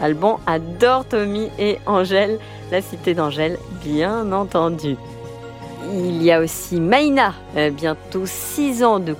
Alban 0.00 0.38
adore 0.46 1.06
Tommy 1.06 1.50
et 1.58 1.78
Angèle, 1.86 2.38
la 2.70 2.82
cité 2.82 3.14
d'Angèle, 3.14 3.58
bien 3.84 4.30
entendu. 4.32 4.96
Il 5.92 6.22
y 6.22 6.30
a 6.30 6.40
aussi 6.40 6.80
Maïna, 6.80 7.34
euh, 7.56 7.70
bientôt 7.70 8.24
6 8.24 8.84
ans 8.84 8.98
de 9.00 9.16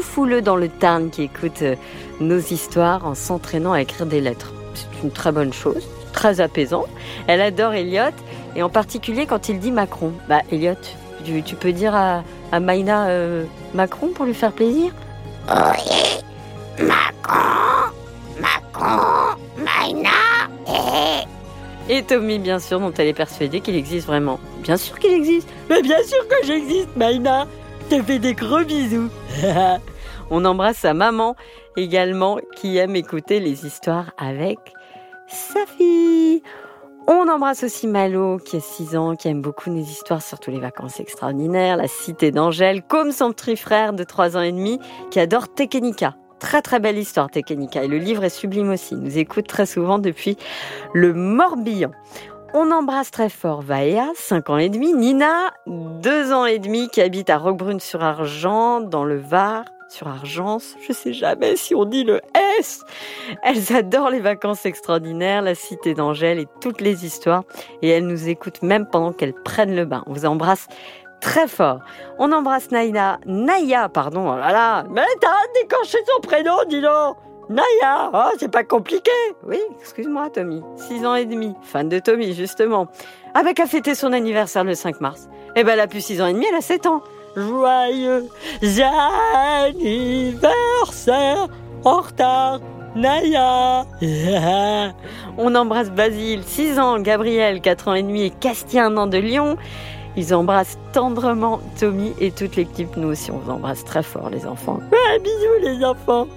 fouleux 0.00 0.42
dans 0.42 0.56
le 0.56 0.68
Tarn 0.68 1.10
qui 1.10 1.22
écoute 1.22 1.62
euh, 1.62 1.76
nos 2.20 2.38
histoires 2.38 3.06
en 3.06 3.14
s'entraînant 3.14 3.72
à 3.72 3.80
écrire 3.80 4.06
des 4.06 4.20
lettres. 4.20 4.52
C'est 4.74 5.02
une 5.02 5.10
très 5.10 5.32
bonne 5.32 5.52
chose, 5.52 5.88
très 6.12 6.40
apaisant. 6.40 6.86
Elle 7.26 7.40
adore 7.40 7.74
Elliot 7.74 8.14
et 8.56 8.62
en 8.62 8.68
particulier 8.68 9.26
quand 9.26 9.48
il 9.48 9.58
dit 9.58 9.72
Macron. 9.72 10.12
Bah 10.28 10.40
Elliot, 10.52 10.74
tu, 11.44 11.54
peux 11.56 11.72
dire 11.72 11.94
à, 11.94 12.22
à 12.52 12.60
Maïna 12.60 13.08
euh, 13.08 13.44
Macron 13.74 14.08
pour 14.14 14.24
lui 14.24 14.34
faire 14.34 14.52
plaisir? 14.52 14.92
Oui, 15.48 16.84
Macron, 16.86 17.92
Macron, 18.40 19.36
Maïna 19.58 20.10
et... 20.68 21.26
Et 21.92 22.04
Tommy, 22.04 22.38
bien 22.38 22.60
sûr, 22.60 22.78
dont 22.78 22.92
elle 22.96 23.08
est 23.08 23.14
persuadée 23.14 23.60
qu'il 23.60 23.74
existe 23.74 24.06
vraiment. 24.06 24.38
Bien 24.62 24.76
sûr 24.76 24.96
qu'il 25.00 25.12
existe. 25.12 25.48
Mais 25.68 25.82
bien 25.82 26.00
sûr 26.04 26.28
que 26.28 26.46
j'existe, 26.46 26.94
Maïna 26.94 27.48
te 27.90 28.00
fais 28.04 28.20
des 28.20 28.34
gros 28.34 28.62
bisous. 28.62 29.10
On 30.30 30.44
embrasse 30.44 30.76
sa 30.78 30.94
maman 30.94 31.34
également 31.76 32.38
qui 32.54 32.76
aime 32.76 32.94
écouter 32.94 33.40
les 33.40 33.66
histoires 33.66 34.12
avec 34.16 34.58
sa 35.26 35.66
fille. 35.66 36.40
On 37.08 37.28
embrasse 37.28 37.64
aussi 37.64 37.88
Malo 37.88 38.38
qui 38.38 38.58
a 38.58 38.60
6 38.60 38.96
ans, 38.96 39.16
qui 39.16 39.26
aime 39.26 39.42
beaucoup 39.42 39.70
nos 39.70 39.82
histoires, 39.82 40.22
surtout 40.22 40.52
les 40.52 40.60
vacances 40.60 41.00
extraordinaires, 41.00 41.76
la 41.76 41.88
cité 41.88 42.30
d'Angèle, 42.30 42.82
comme 42.84 43.10
son 43.10 43.32
petit 43.32 43.56
frère 43.56 43.92
de 43.92 44.04
3 44.04 44.36
ans 44.36 44.42
et 44.42 44.52
demi 44.52 44.78
qui 45.10 45.18
adore 45.18 45.52
Tekenika. 45.52 46.14
Très 46.38 46.62
très 46.62 46.78
belle 46.78 46.96
histoire 46.96 47.28
Tekenika 47.28 47.82
et 47.82 47.88
le 47.88 47.98
livre 47.98 48.22
est 48.22 48.28
sublime 48.30 48.70
aussi. 48.70 48.94
Il 48.94 49.00
nous 49.00 49.18
écoute 49.18 49.48
très 49.48 49.66
souvent 49.66 49.98
depuis 49.98 50.36
le 50.94 51.12
Morbihan. 51.12 51.90
On 52.52 52.72
embrasse 52.72 53.12
très 53.12 53.28
fort 53.28 53.62
Vaea, 53.62 54.10
5 54.16 54.50
ans 54.50 54.58
et 54.58 54.68
demi, 54.68 54.92
Nina, 54.92 55.54
2 55.68 56.32
ans 56.32 56.46
et 56.46 56.58
demi, 56.58 56.88
qui 56.88 57.00
habite 57.00 57.30
à 57.30 57.38
Roquebrune-sur-Argent, 57.38 58.80
dans 58.80 59.04
le 59.04 59.18
Var, 59.18 59.64
sur 59.88 60.08
Argence, 60.08 60.74
je 60.86 60.92
sais 60.92 61.12
jamais 61.12 61.54
si 61.54 61.76
on 61.76 61.84
dit 61.84 62.02
le 62.02 62.20
S. 62.58 62.82
Elles 63.44 63.72
adorent 63.72 64.10
les 64.10 64.18
vacances 64.18 64.66
extraordinaires, 64.66 65.42
la 65.42 65.54
cité 65.54 65.94
d'Angèle 65.94 66.40
et 66.40 66.48
toutes 66.60 66.80
les 66.80 67.06
histoires, 67.06 67.44
et 67.82 67.88
elles 67.88 68.06
nous 68.06 68.28
écoutent 68.28 68.62
même 68.62 68.86
pendant 68.86 69.12
qu'elles 69.12 69.34
prennent 69.34 69.76
le 69.76 69.84
bain. 69.84 70.02
On 70.06 70.12
vous 70.12 70.26
embrasse 70.26 70.66
très 71.20 71.46
fort. 71.46 71.80
On 72.18 72.32
embrasse 72.32 72.72
Naïna, 72.72 73.20
Naya, 73.26 73.88
pardon, 73.88 74.28
oh 74.28 74.36
là 74.36 74.50
là, 74.50 74.84
mais 74.90 75.06
t'as 75.20 75.60
déclenché 75.60 75.98
son 76.04 76.20
prénom, 76.20 76.56
dis 76.68 76.80
donc 76.80 77.16
Naya, 77.50 78.10
oh, 78.14 78.30
c'est 78.38 78.50
pas 78.50 78.62
compliqué. 78.62 79.10
Oui, 79.44 79.58
excuse-moi, 79.80 80.30
Tommy. 80.30 80.62
Six 80.76 81.04
ans 81.04 81.16
et 81.16 81.24
demi, 81.24 81.56
fan 81.62 81.88
de 81.88 81.98
Tommy, 81.98 82.32
justement. 82.32 82.86
Avec 83.34 83.58
à 83.58 83.66
fêter 83.66 83.96
son 83.96 84.12
anniversaire 84.12 84.62
le 84.62 84.74
5 84.74 85.00
mars? 85.00 85.28
Eh 85.56 85.64
ben, 85.64 85.72
elle 85.72 85.80
a 85.80 85.88
plus 85.88 86.00
six 86.00 86.22
ans 86.22 86.28
et 86.28 86.32
demi, 86.32 86.46
elle 86.48 86.54
a 86.54 86.60
7 86.60 86.86
ans. 86.86 87.02
Joyeux 87.34 88.28
anniversaire 89.64 91.48
en 91.84 92.00
retard, 92.00 92.60
Naya. 92.94 93.84
On 95.36 95.52
embrasse 95.56 95.90
Basile, 95.90 96.44
6 96.44 96.78
ans, 96.78 97.00
Gabriel, 97.00 97.60
4 97.60 97.88
ans 97.88 97.94
et 97.94 98.04
demi 98.04 98.22
et 98.26 98.30
Castien, 98.30 98.86
un 98.86 98.96
an 98.96 99.08
de 99.08 99.18
Lyon. 99.18 99.56
Ils 100.16 100.32
embrassent 100.34 100.78
tendrement 100.92 101.58
Tommy 101.80 102.12
et 102.20 102.30
toute 102.30 102.54
l'équipe. 102.54 102.96
Nous 102.96 103.08
aussi, 103.08 103.32
on 103.32 103.38
vous 103.38 103.50
embrasse 103.50 103.84
très 103.84 104.04
fort, 104.04 104.30
les 104.30 104.46
enfants. 104.46 104.78
Ouais, 104.92 105.18
bisous, 105.18 105.58
les 105.62 105.84
enfants. 105.84 106.28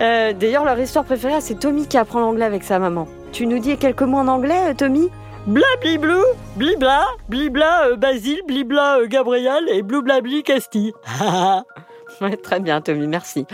Euh, 0.00 0.32
d'ailleurs, 0.32 0.64
leur 0.64 0.78
histoire 0.78 1.04
préférée, 1.04 1.40
c'est 1.40 1.58
Tommy 1.58 1.86
qui 1.86 1.96
apprend 1.96 2.20
l'anglais 2.20 2.44
avec 2.44 2.64
sa 2.64 2.78
maman. 2.78 3.06
Tu 3.32 3.46
nous 3.46 3.58
dis 3.58 3.76
quelques 3.76 4.02
mots 4.02 4.18
en 4.18 4.28
anglais, 4.28 4.70
euh, 4.70 4.74
Tommy 4.74 5.10
Blabli-blou, 5.46 6.22
blibla, 6.56 7.04
blibla 7.28 7.88
euh, 7.88 7.96
Basile, 7.96 8.40
blibla 8.46 9.00
euh, 9.00 9.06
Gabriel 9.06 9.68
et 9.68 9.82
blou-blabli 9.82 10.42
Castille. 10.42 10.94
ouais, 12.22 12.36
très 12.38 12.60
bien, 12.60 12.80
Tommy, 12.80 13.06
merci. 13.06 13.46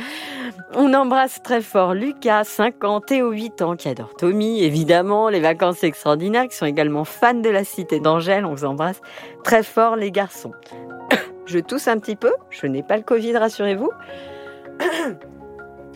On 0.77 0.95
embrasse 0.95 1.43
très 1.43 1.61
fort 1.61 1.95
Lucas, 1.95 2.45
50 2.45 3.11
et 3.11 3.23
8 3.23 3.63
ans, 3.63 3.75
qui 3.75 3.89
adore 3.89 4.15
Tommy, 4.17 4.63
évidemment, 4.63 5.29
les 5.29 5.41
vacances 5.41 5.83
extraordinaires, 5.83 6.47
qui 6.47 6.57
sont 6.57 6.67
également 6.67 7.05
fans 7.05 7.35
de 7.35 7.51
la 7.51 7.65
cité 7.65 7.99
d'Angèle. 7.99 8.47
On 8.47 8.55
vous 8.55 8.65
embrasse 8.65 9.01
très 9.43 9.65
fort, 9.65 9.97
les 9.97 10.13
garçons. 10.13 10.53
je 11.47 11.59
tousse 11.59 11.89
un 11.89 11.99
petit 11.99 12.15
peu, 12.15 12.33
je 12.51 12.69
n'ai 12.69 12.85
pas 12.85 12.99
le 12.99 13.03
Covid, 13.03 13.37
rassurez-vous. 13.37 13.91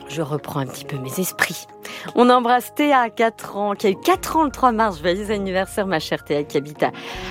Je 0.09 0.23
reprends 0.23 0.61
un 0.61 0.67
petit 0.67 0.85
peu 0.85 0.97
mes 0.99 1.19
esprits. 1.19 1.67
On 2.15 2.29
embrasse 2.31 2.75
Théa, 2.75 3.09
4 3.11 3.57
ans, 3.57 3.75
qui 3.75 3.87
a 3.87 3.91
eu 3.91 3.97
4 3.97 4.37
ans 4.37 4.45
le 4.45 4.51
3 4.51 4.73
mars. 4.73 5.01
Joyeux 5.01 5.31
anniversaire, 5.31 5.87
ma 5.87 5.99
chère 5.99 6.25
Théa, 6.25 6.45
qui 6.45 6.57
habite 6.57 6.85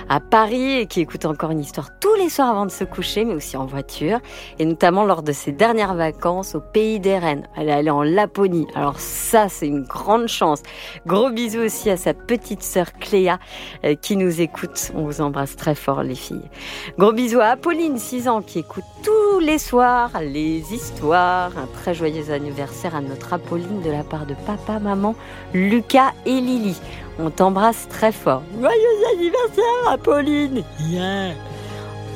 à, 0.09 0.19
Paris 0.19 0.79
et 0.79 0.85
qui 0.87 1.01
écoute 1.01 1.25
encore 1.25 1.51
une 1.51 1.59
histoire 1.59 1.89
tous 1.99 2.15
les 2.15 2.29
soirs 2.29 2.49
avant 2.49 2.65
de 2.65 2.71
se 2.71 2.83
coucher, 2.83 3.25
mais 3.25 3.33
aussi 3.33 3.57
en 3.57 3.65
voiture. 3.65 4.19
Et 4.59 4.65
notamment 4.65 5.05
lors 5.05 5.21
de 5.21 5.31
ses 5.31 5.51
dernières 5.51 5.93
vacances 5.93 6.55
au 6.55 6.61
pays 6.61 6.99
des 6.99 7.17
Rennes. 7.17 7.47
Elle 7.55 7.69
est 7.69 7.73
allée 7.73 7.89
en 7.89 8.03
Laponie. 8.03 8.67
Alors 8.75 8.99
ça, 8.99 9.49
c'est 9.49 9.67
une 9.67 9.83
grande 9.83 10.27
chance. 10.27 10.61
Gros 11.05 11.29
bisous 11.29 11.61
aussi 11.61 11.89
à 11.89 11.97
sa 11.97 12.13
petite 12.13 12.63
sœur 12.63 12.93
Cléa, 12.93 13.39
euh, 13.85 13.95
qui 13.95 14.15
nous 14.17 14.41
écoute. 14.41 14.91
On 14.95 15.03
vous 15.03 15.21
embrasse 15.21 15.55
très 15.55 15.75
fort, 15.75 16.03
les 16.03 16.15
filles. 16.15 16.49
Gros 16.97 17.11
bisous 17.11 17.39
à 17.39 17.47
Apolline, 17.47 17.97
6 17.97 18.27
ans, 18.27 18.41
qui 18.41 18.59
écoute 18.59 18.83
tous 19.03 19.39
les 19.39 19.57
soirs 19.57 20.11
les 20.21 20.73
histoires. 20.73 21.51
Un 21.57 21.67
très 21.67 21.93
joyeux 21.93 22.31
anniversaire 22.31 22.62
à 22.63 23.01
notre 23.01 23.33
Apolline 23.33 23.81
de 23.81 23.91
la 23.91 24.03
part 24.03 24.25
de 24.25 24.33
papa, 24.33 24.79
maman, 24.79 25.15
Lucas 25.53 26.13
et 26.25 26.39
Lily. 26.39 26.79
On 27.19 27.29
t'embrasse 27.29 27.87
très 27.89 28.11
fort. 28.11 28.43
Joyeux 28.59 29.05
anniversaire, 29.13 29.89
Apolline 29.89 30.63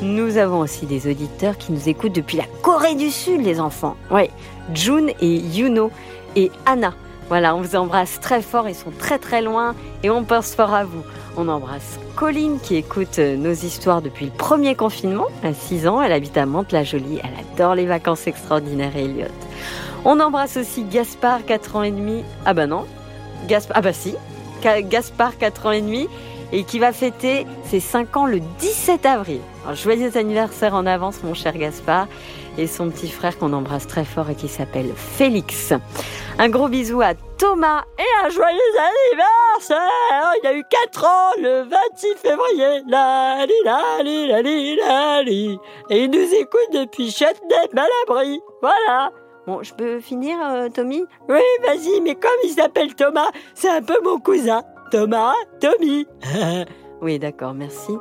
Nous 0.02 0.38
avons 0.38 0.60
aussi 0.60 0.86
des 0.86 1.10
auditeurs 1.10 1.58
qui 1.58 1.72
nous 1.72 1.90
écoutent 1.90 2.16
depuis 2.16 2.38
la 2.38 2.46
Corée 2.62 2.96
du 2.96 3.12
Sud, 3.12 3.42
les 3.42 3.60
enfants. 3.60 3.96
Oui, 4.12 4.30
June 4.74 5.12
et 5.20 5.36
Yuno 5.36 5.92
et 6.36 6.52
Anna. 6.66 6.94
Voilà, 7.30 7.56
on 7.56 7.62
vous 7.62 7.76
embrasse 7.76 8.20
très 8.22 8.42
fort, 8.42 8.70
ils 8.70 8.76
sont 8.76 8.92
très 8.98 9.20
très 9.20 9.42
loin 9.42 9.76
et 10.02 10.10
on 10.10 10.24
pense 10.24 10.56
fort 10.56 10.74
à 10.74 10.86
vous. 10.86 11.04
On 11.36 11.50
embrasse 11.50 12.00
Colline 12.16 12.60
qui 12.60 12.78
écoute 12.78 13.20
euh, 13.20 13.36
nos 13.36 13.52
histoires 13.52 14.02
depuis 14.02 14.26
le 14.26 14.32
premier 14.32 14.76
confinement. 14.76 15.28
À 15.44 15.54
6 15.54 15.88
ans, 15.88 16.02
elle 16.02 16.14
habite 16.14 16.38
à 16.38 16.46
Mantes-la-Jolie, 16.46 17.20
elle 17.22 17.46
adore 17.54 17.76
les 17.76 17.86
vacances 17.86 18.28
extraordinaires 18.28 18.96
et 18.96 19.04
Elliot. 19.04 19.28
On 20.10 20.22
embrasse 20.22 20.56
aussi 20.56 20.84
Gaspard, 20.84 21.46
4 21.46 21.76
ans 21.76 21.84
et 21.84 21.92
demi. 21.92 22.24
Ah 22.46 22.54
bah 22.54 22.66
non. 22.66 22.86
Gaspard, 23.46 23.76
ah 23.78 23.82
bah 23.82 23.92
si. 23.92 24.16
Gaspard, 24.64 25.38
4 25.38 25.66
ans 25.66 25.72
et 25.74 25.82
demi. 25.82 26.08
Et 26.54 26.64
qui 26.64 26.80
va 26.80 26.94
fêter 26.94 27.46
ses 27.66 27.82
5 27.82 28.16
ans 28.16 28.26
le 28.26 28.40
17 28.40 29.06
avril. 29.06 29.42
joyeux 29.74 30.16
anniversaire 30.16 30.76
en 30.76 30.86
avance, 30.86 31.24
mon 31.24 31.34
cher 31.34 31.58
Gaspard. 31.58 32.08
Et 32.58 32.68
son 32.68 32.90
petit 32.90 33.10
frère 33.10 33.38
qu'on 33.38 33.52
embrasse 33.52 33.86
très 33.86 34.06
fort 34.06 34.30
et 34.30 34.36
qui 34.36 34.48
s'appelle 34.48 34.94
Félix. 34.96 35.74
Un 36.40 36.48
gros 36.48 36.70
bisou 36.70 37.02
à 37.02 37.14
Thomas 37.38 37.84
et 38.00 38.26
un 38.26 38.30
joyeux 38.30 38.60
anniversaire 38.80 40.32
Il 40.42 40.48
a 40.48 40.54
eu 40.54 40.64
4 40.70 41.04
ans 41.04 41.32
le 41.42 41.64
26 41.64 42.08
février. 42.16 42.82
La, 42.88 43.46
la, 43.66 44.02
la, 44.02 45.22
Et 45.90 46.04
il 46.04 46.10
nous 46.10 46.34
écoute 46.34 46.72
depuis 46.72 47.12
Châtenay-Malabry. 47.12 48.40
Voilà 48.62 49.12
Bon, 49.48 49.64
je 49.64 49.74
peux 49.74 50.02
finir, 50.02 50.38
euh, 50.46 50.68
Tommy? 50.68 51.06
Oui, 51.30 51.40
vas-y, 51.66 52.02
mais 52.02 52.16
comme 52.16 52.30
il 52.44 52.50
s'appelle 52.50 52.94
Thomas, 52.96 53.32
c'est 53.56 53.70
un 53.70 53.82
peu 53.82 53.96
mon 54.04 54.20
cousin. 54.20 54.62
Thomas, 54.92 55.34
Tommy. 55.62 56.06
Oui, 57.00 57.20
d'accord, 57.20 57.54
merci. 57.54 57.92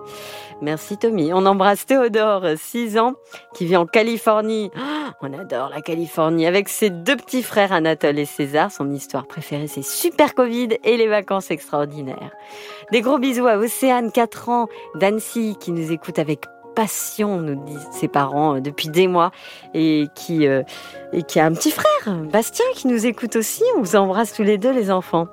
Merci 0.62 0.96
Tommy. 0.96 1.30
On 1.34 1.44
embrasse 1.44 1.84
Théodore, 1.84 2.46
6 2.56 2.96
ans, 2.96 3.12
qui 3.52 3.66
vit 3.66 3.76
en 3.76 3.84
Californie. 3.84 4.70
Ah, 4.74 5.12
on 5.20 5.34
adore 5.34 5.68
la 5.68 5.82
Californie. 5.82 6.46
Avec 6.46 6.70
ses 6.70 6.88
deux 6.88 7.16
petits 7.16 7.42
frères 7.42 7.72
Anatole 7.72 8.18
et 8.18 8.24
César. 8.24 8.72
Son 8.72 8.90
histoire 8.90 9.26
préférée, 9.26 9.66
c'est 9.66 9.84
Super 9.84 10.34
Covid 10.34 10.78
et 10.82 10.96
les 10.96 11.08
vacances 11.08 11.50
extraordinaires. 11.50 12.30
Des 12.90 13.02
gros 13.02 13.18
bisous 13.18 13.46
à 13.46 13.58
Océane, 13.58 14.10
4 14.10 14.48
ans, 14.48 14.68
d'Annecy, 14.94 15.58
qui 15.60 15.72
nous 15.72 15.92
écoute 15.92 16.18
avec 16.18 16.46
passion, 16.76 17.38
nous 17.38 17.56
disent 17.64 17.88
ses 17.90 18.06
parents, 18.06 18.56
euh, 18.56 18.60
depuis 18.60 18.88
des 18.88 19.08
mois, 19.08 19.32
et 19.74 20.06
qui, 20.14 20.46
euh, 20.46 20.62
et 21.12 21.24
qui 21.24 21.40
a 21.40 21.46
un 21.46 21.52
petit 21.52 21.72
frère, 21.72 22.14
Bastien, 22.30 22.64
qui 22.74 22.86
nous 22.86 23.06
écoute 23.06 23.34
aussi. 23.34 23.64
On 23.76 23.80
vous 23.80 23.96
embrasse 23.96 24.32
tous 24.32 24.44
les 24.44 24.58
deux, 24.58 24.72
les 24.72 24.92
enfants. 24.92 25.26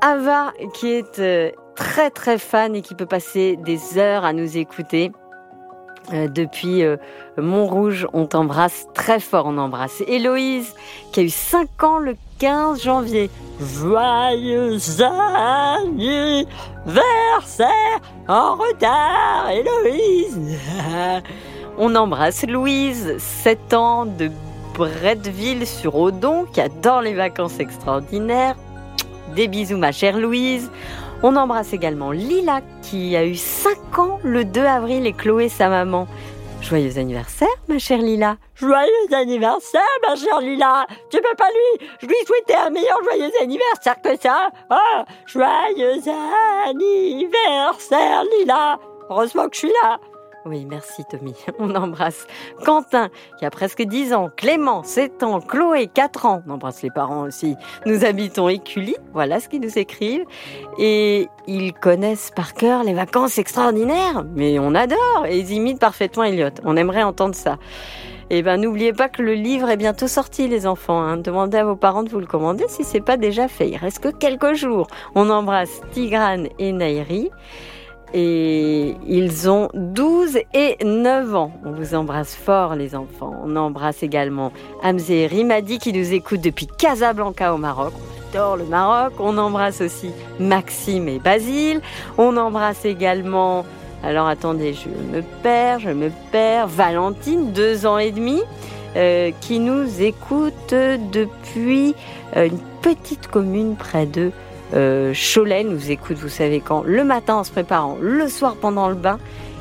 Ava, 0.00 0.52
qui 0.74 0.90
est 0.90 1.20
euh, 1.20 1.50
très 1.76 2.10
très 2.10 2.38
fan 2.38 2.74
et 2.74 2.82
qui 2.82 2.94
peut 2.94 3.06
passer 3.06 3.56
des 3.64 3.98
heures 3.98 4.24
à 4.24 4.32
nous 4.32 4.56
écouter. 4.56 5.12
Depuis 6.12 6.84
Montrouge, 7.38 8.06
on 8.12 8.26
t'embrasse 8.26 8.86
très 8.92 9.20
fort, 9.20 9.46
on 9.46 9.56
embrasse 9.56 10.02
Héloïse, 10.06 10.74
qui 11.12 11.20
a 11.20 11.22
eu 11.22 11.30
5 11.30 11.82
ans 11.82 11.98
le 11.98 12.14
15 12.38 12.82
janvier. 12.82 13.30
Joyeux 13.60 14.78
anniversaire 15.00 16.46
en 18.26 18.56
retard, 18.56 19.50
Héloïse. 19.50 20.58
on 21.78 21.94
embrasse 21.94 22.44
Louise, 22.46 23.16
7 23.18 23.74
ans 23.74 24.06
de 24.06 24.30
Bretteville 24.74 25.66
sur 25.66 25.94
Odon, 25.94 26.46
qui 26.52 26.60
adore 26.60 27.02
les 27.02 27.14
vacances 27.14 27.60
extraordinaires. 27.60 28.56
Des 29.36 29.46
bisous 29.46 29.78
ma 29.78 29.92
chère 29.92 30.18
Louise. 30.18 30.70
On 31.22 31.36
embrasse 31.36 31.72
également 31.72 32.10
Lila 32.10 32.60
qui 32.82 33.16
a 33.16 33.24
eu 33.24 33.36
5 33.36 33.98
ans 33.98 34.18
le 34.24 34.44
2 34.44 34.60
avril 34.60 35.06
et 35.06 35.12
Chloé 35.12 35.48
sa 35.48 35.68
maman. 35.68 36.08
Joyeux 36.64 36.96
anniversaire 36.96 37.46
ma 37.68 37.78
chère 37.78 37.98
Lila. 37.98 38.38
Joyeux 38.54 39.12
anniversaire 39.12 39.82
ma 40.02 40.16
chère 40.16 40.40
Lila. 40.40 40.86
Tu 41.10 41.18
peux 41.18 41.36
pas 41.36 41.50
lui, 41.50 41.86
je 42.00 42.06
lui 42.06 42.14
souhaiter 42.26 42.54
un 42.54 42.70
meilleur 42.70 43.04
joyeux 43.04 43.30
anniversaire 43.42 44.00
que 44.00 44.16
ça. 44.18 44.48
Oh, 44.70 45.02
joyeux 45.26 46.00
anniversaire 46.66 48.24
Lila. 48.24 48.78
Heureusement 49.10 49.46
que 49.50 49.56
je 49.56 49.58
suis 49.58 49.72
là. 49.82 50.00
Oui, 50.46 50.66
merci 50.68 51.04
Tommy. 51.10 51.34
On 51.58 51.74
embrasse 51.74 52.26
Quentin, 52.64 53.08
qui 53.38 53.46
a 53.46 53.50
presque 53.50 53.80
10 53.80 54.12
ans, 54.12 54.30
Clément, 54.36 54.82
7 54.82 55.22
ans, 55.22 55.40
Chloé, 55.40 55.86
4 55.86 56.26
ans. 56.26 56.42
On 56.46 56.52
embrasse 56.52 56.82
les 56.82 56.90
parents 56.90 57.22
aussi. 57.22 57.56
Nous 57.86 58.04
habitons 58.04 58.50
Écully, 58.50 58.94
voilà 59.14 59.40
ce 59.40 59.48
qu'ils 59.48 59.62
nous 59.62 59.78
écrivent. 59.78 60.26
Et 60.78 61.28
ils 61.46 61.72
connaissent 61.72 62.30
par 62.36 62.52
cœur 62.52 62.84
les 62.84 62.92
vacances 62.92 63.38
extraordinaires. 63.38 64.24
Mais 64.34 64.58
on 64.58 64.74
adore 64.74 65.24
et 65.26 65.38
ils 65.38 65.52
imitent 65.52 65.80
parfaitement 65.80 66.24
Elliot. 66.24 66.50
On 66.64 66.76
aimerait 66.76 67.02
entendre 67.02 67.34
ça. 67.34 67.56
Eh 68.28 68.42
ben 68.42 68.58
n'oubliez 68.58 68.92
pas 68.92 69.08
que 69.08 69.22
le 69.22 69.34
livre 69.34 69.70
est 69.70 69.76
bientôt 69.76 70.08
sorti 70.08 70.48
les 70.48 70.66
enfants. 70.66 71.00
Hein. 71.00 71.16
Demandez 71.18 71.58
à 71.58 71.64
vos 71.64 71.76
parents 71.76 72.02
de 72.02 72.10
vous 72.10 72.20
le 72.20 72.26
commander 72.26 72.64
si 72.68 72.84
c'est 72.84 73.00
pas 73.00 73.16
déjà 73.16 73.48
fait. 73.48 73.70
Il 73.70 73.76
reste 73.76 74.00
que 74.00 74.08
quelques 74.08 74.54
jours. 74.54 74.88
On 75.14 75.30
embrasse 75.30 75.80
Tigrane 75.92 76.48
et 76.58 76.72
Nairi 76.72 77.30
et 78.14 78.94
ils 79.08 79.50
ont 79.50 79.68
12 79.74 80.38
et 80.54 80.76
9 80.84 81.34
ans. 81.34 81.52
On 81.64 81.72
vous 81.72 81.96
embrasse 81.96 82.36
fort 82.36 82.76
les 82.76 82.94
enfants. 82.94 83.34
On 83.44 83.56
embrasse 83.56 84.04
également 84.04 84.52
Hamzé 84.84 85.26
Rimadi 85.26 85.78
qui 85.78 85.92
nous 85.92 86.12
écoute 86.12 86.40
depuis 86.40 86.68
Casablanca 86.68 87.52
au 87.52 87.58
Maroc. 87.58 87.92
On 87.96 88.28
adore 88.30 88.56
le 88.56 88.64
Maroc. 88.64 89.14
On 89.18 89.36
embrasse 89.36 89.80
aussi 89.80 90.12
Maxime 90.38 91.08
et 91.08 91.18
Basile. 91.18 91.80
On 92.16 92.36
embrasse 92.36 92.84
également, 92.84 93.66
alors 94.04 94.28
attendez, 94.28 94.74
je 94.74 94.88
me 94.88 95.22
perds, 95.42 95.80
je 95.80 95.90
me 95.90 96.10
perds, 96.30 96.68
Valentine, 96.68 97.50
2 97.50 97.84
ans 97.84 97.98
et 97.98 98.12
demi. 98.12 98.40
Euh, 98.96 99.32
qui 99.40 99.58
nous 99.58 100.02
écoute 100.02 100.70
depuis 100.70 101.96
euh, 102.36 102.46
une 102.46 102.60
petite 102.80 103.26
commune 103.26 103.74
près 103.74 104.06
de 104.06 104.30
euh, 104.74 105.12
Cholet 105.14 105.64
nous 105.64 105.90
écoute, 105.90 106.16
vous 106.16 106.28
savez 106.28 106.60
quand, 106.60 106.82
le 106.84 107.04
matin 107.04 107.36
en 107.36 107.44
se 107.44 107.50
préparant, 107.50 107.96
le 108.00 108.28
soir 108.28 108.56
pendant 108.60 108.88
le 108.88 108.94
bain, 108.94 109.18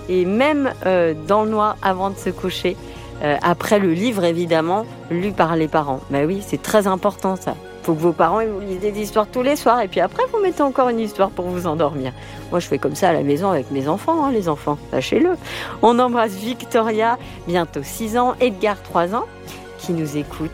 et 0.10 0.26
même 0.26 0.72
euh, 0.86 1.14
dans 1.28 1.44
le 1.44 1.52
noir 1.52 1.78
avant 1.82 2.10
de 2.10 2.18
se 2.18 2.30
coucher, 2.30 2.76
euh, 3.24 3.38
après 3.42 3.80
le 3.80 3.94
livre 3.94 4.24
évidemment, 4.24 4.86
lu 5.12 5.32
par 5.32 5.56
les 5.56 5.68
parents. 5.68 6.02
Mais 6.10 6.26
oui, 6.26 6.42
c'est 6.46 6.62
très 6.62 6.88
important 6.88 7.36
ça. 7.36 7.56
Faut 7.84 7.94
que 7.94 8.00
vos 8.00 8.14
parents 8.14 8.40
vous 8.46 8.62
lisent 8.62 8.80
des 8.80 8.98
histoires 9.02 9.28
tous 9.32 9.42
les 9.42 9.56
soirs, 9.56 9.82
et 9.82 9.88
puis 9.88 10.00
après 10.00 10.24
vous 10.32 10.40
mettez 10.40 10.62
encore 10.62 10.90
une 10.90 11.00
histoire 11.00 11.30
pour 11.30 11.46
vous 11.46 11.68
endormir. 11.68 12.14
Moi 12.50 12.60
je 12.60 12.68
fais 12.68 12.78
comme 12.78 12.96
ça 12.96 13.10
à 13.10 13.14
la 13.14 13.24
maison 13.24 13.50
avec 13.50 13.72
mes 13.72 13.88
enfants, 13.88 14.26
hein, 14.26 14.32
les 14.32 14.50
enfants, 14.50 14.78
sachez-le. 14.92 15.32
On 15.82 16.00
embrasse 16.00 16.34
Victoria, 16.34 17.18
bientôt 17.48 17.82
6 17.84 18.18
ans, 18.18 18.36
Edgar 18.40 18.82
3 18.82 19.16
ans, 19.16 19.26
qui 19.78 19.92
nous 19.92 20.18
écoute 20.18 20.52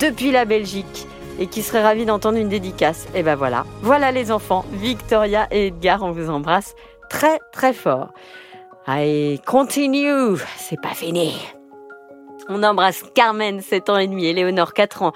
depuis 0.00 0.30
la 0.30 0.44
Belgique 0.44 1.06
et 1.38 1.46
qui 1.46 1.62
serait 1.62 1.82
ravi 1.82 2.04
d'entendre 2.04 2.38
une 2.38 2.48
dédicace. 2.48 3.06
Et 3.14 3.22
ben 3.22 3.34
voilà, 3.34 3.64
voilà 3.82 4.12
les 4.12 4.30
enfants, 4.32 4.64
Victoria 4.72 5.46
et 5.50 5.68
Edgar, 5.68 6.02
on 6.02 6.12
vous 6.12 6.30
embrasse 6.30 6.74
très 7.08 7.38
très 7.52 7.72
fort. 7.72 8.12
Allez, 8.86 9.40
continue, 9.46 10.36
c'est 10.56 10.80
pas 10.80 10.94
fini. 10.94 11.34
On 12.50 12.62
embrasse 12.62 13.02
Carmen, 13.14 13.60
7 13.60 13.90
ans 13.90 13.98
et 13.98 14.06
demi, 14.06 14.26
et 14.26 14.32
Léonore, 14.32 14.72
4 14.72 15.02
ans, 15.02 15.12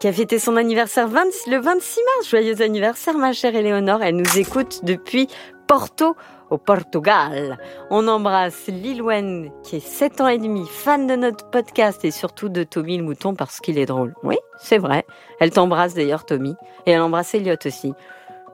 qui 0.00 0.08
a 0.08 0.12
fêté 0.12 0.40
son 0.40 0.56
anniversaire 0.56 1.06
le 1.06 1.60
26 1.60 2.00
mars. 2.16 2.28
Joyeux 2.28 2.60
anniversaire, 2.60 3.16
ma 3.16 3.32
chère 3.32 3.54
Éléonore. 3.54 4.02
Elle 4.02 4.16
nous 4.16 4.38
écoute 4.38 4.80
depuis 4.82 5.28
Porto, 5.68 6.16
au 6.52 6.58
Portugal. 6.58 7.58
On 7.90 8.06
embrasse 8.06 8.66
Lilouen, 8.68 9.50
qui 9.64 9.76
est 9.76 9.86
7 9.86 10.20
ans 10.20 10.28
et 10.28 10.38
demi, 10.38 10.66
fan 10.68 11.06
de 11.06 11.16
notre 11.16 11.48
podcast 11.50 12.04
et 12.04 12.10
surtout 12.10 12.48
de 12.48 12.62
Tommy 12.62 12.98
le 12.98 13.04
mouton 13.04 13.34
parce 13.34 13.58
qu'il 13.58 13.78
est 13.78 13.86
drôle. 13.86 14.14
Oui, 14.22 14.36
c'est 14.58 14.78
vrai. 14.78 15.04
Elle 15.40 15.50
t'embrasse 15.50 15.94
d'ailleurs, 15.94 16.26
Tommy. 16.26 16.54
Et 16.86 16.92
elle 16.92 17.00
embrasse 17.00 17.34
Elliot 17.34 17.56
aussi. 17.64 17.94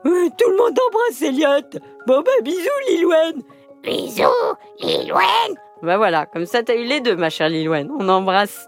Oui, 0.05 0.31
tout 0.37 0.49
le 0.49 0.57
monde 0.57 0.77
embrasse 0.87 1.21
Elliot. 1.21 1.81
Bon 2.07 2.21
bah 2.21 2.31
bisous, 2.41 2.69
Lilouen. 2.89 3.43
Bisous, 3.83 4.55
Lilouen. 4.79 5.55
Bah 5.81 5.97
voilà, 5.97 6.25
comme 6.25 6.45
ça 6.45 6.63
t'as 6.63 6.75
eu 6.75 6.85
les 6.85 7.01
deux, 7.01 7.15
ma 7.15 7.29
chère 7.29 7.49
Lilouen. 7.49 7.89
On 7.99 8.07
embrasse 8.07 8.67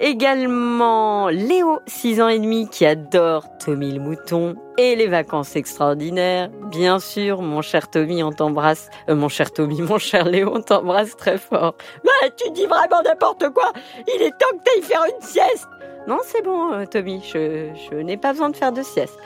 Également 0.00 1.28
Léo, 1.28 1.78
6 1.86 2.20
ans 2.20 2.28
et 2.28 2.40
demi, 2.40 2.68
qui 2.68 2.84
adore 2.84 3.44
Tommy 3.64 3.92
le 3.92 4.00
mouton 4.00 4.56
et 4.76 4.96
les 4.96 5.06
vacances 5.06 5.54
extraordinaires. 5.54 6.50
Bien 6.70 6.98
sûr, 6.98 7.42
mon 7.42 7.62
cher 7.62 7.88
Tommy, 7.88 8.22
on 8.24 8.32
t'embrasse. 8.32 8.90
Euh, 9.08 9.14
mon 9.14 9.28
cher 9.28 9.52
Tommy, 9.52 9.82
mon 9.82 9.98
cher 9.98 10.24
Léo, 10.24 10.50
on 10.52 10.60
t'embrasse 10.60 11.16
très 11.16 11.38
fort. 11.38 11.76
Bah, 12.04 12.28
tu 12.36 12.50
dis 12.50 12.66
vraiment 12.66 13.02
n'importe 13.04 13.50
quoi. 13.50 13.72
Il 14.08 14.22
est 14.22 14.30
temps 14.30 14.56
que 14.58 14.64
t'ailles 14.64 14.82
faire 14.82 15.04
une 15.04 15.24
sieste. 15.24 15.68
Non, 16.06 16.18
c'est 16.22 16.42
bon, 16.42 16.72
euh, 16.72 16.84
Tommy, 16.84 17.22
je, 17.32 17.94
n'ai 17.94 18.18
pas 18.18 18.32
besoin 18.32 18.50
de 18.50 18.56
faire 18.56 18.72
de 18.72 18.82
sieste. 18.82 19.16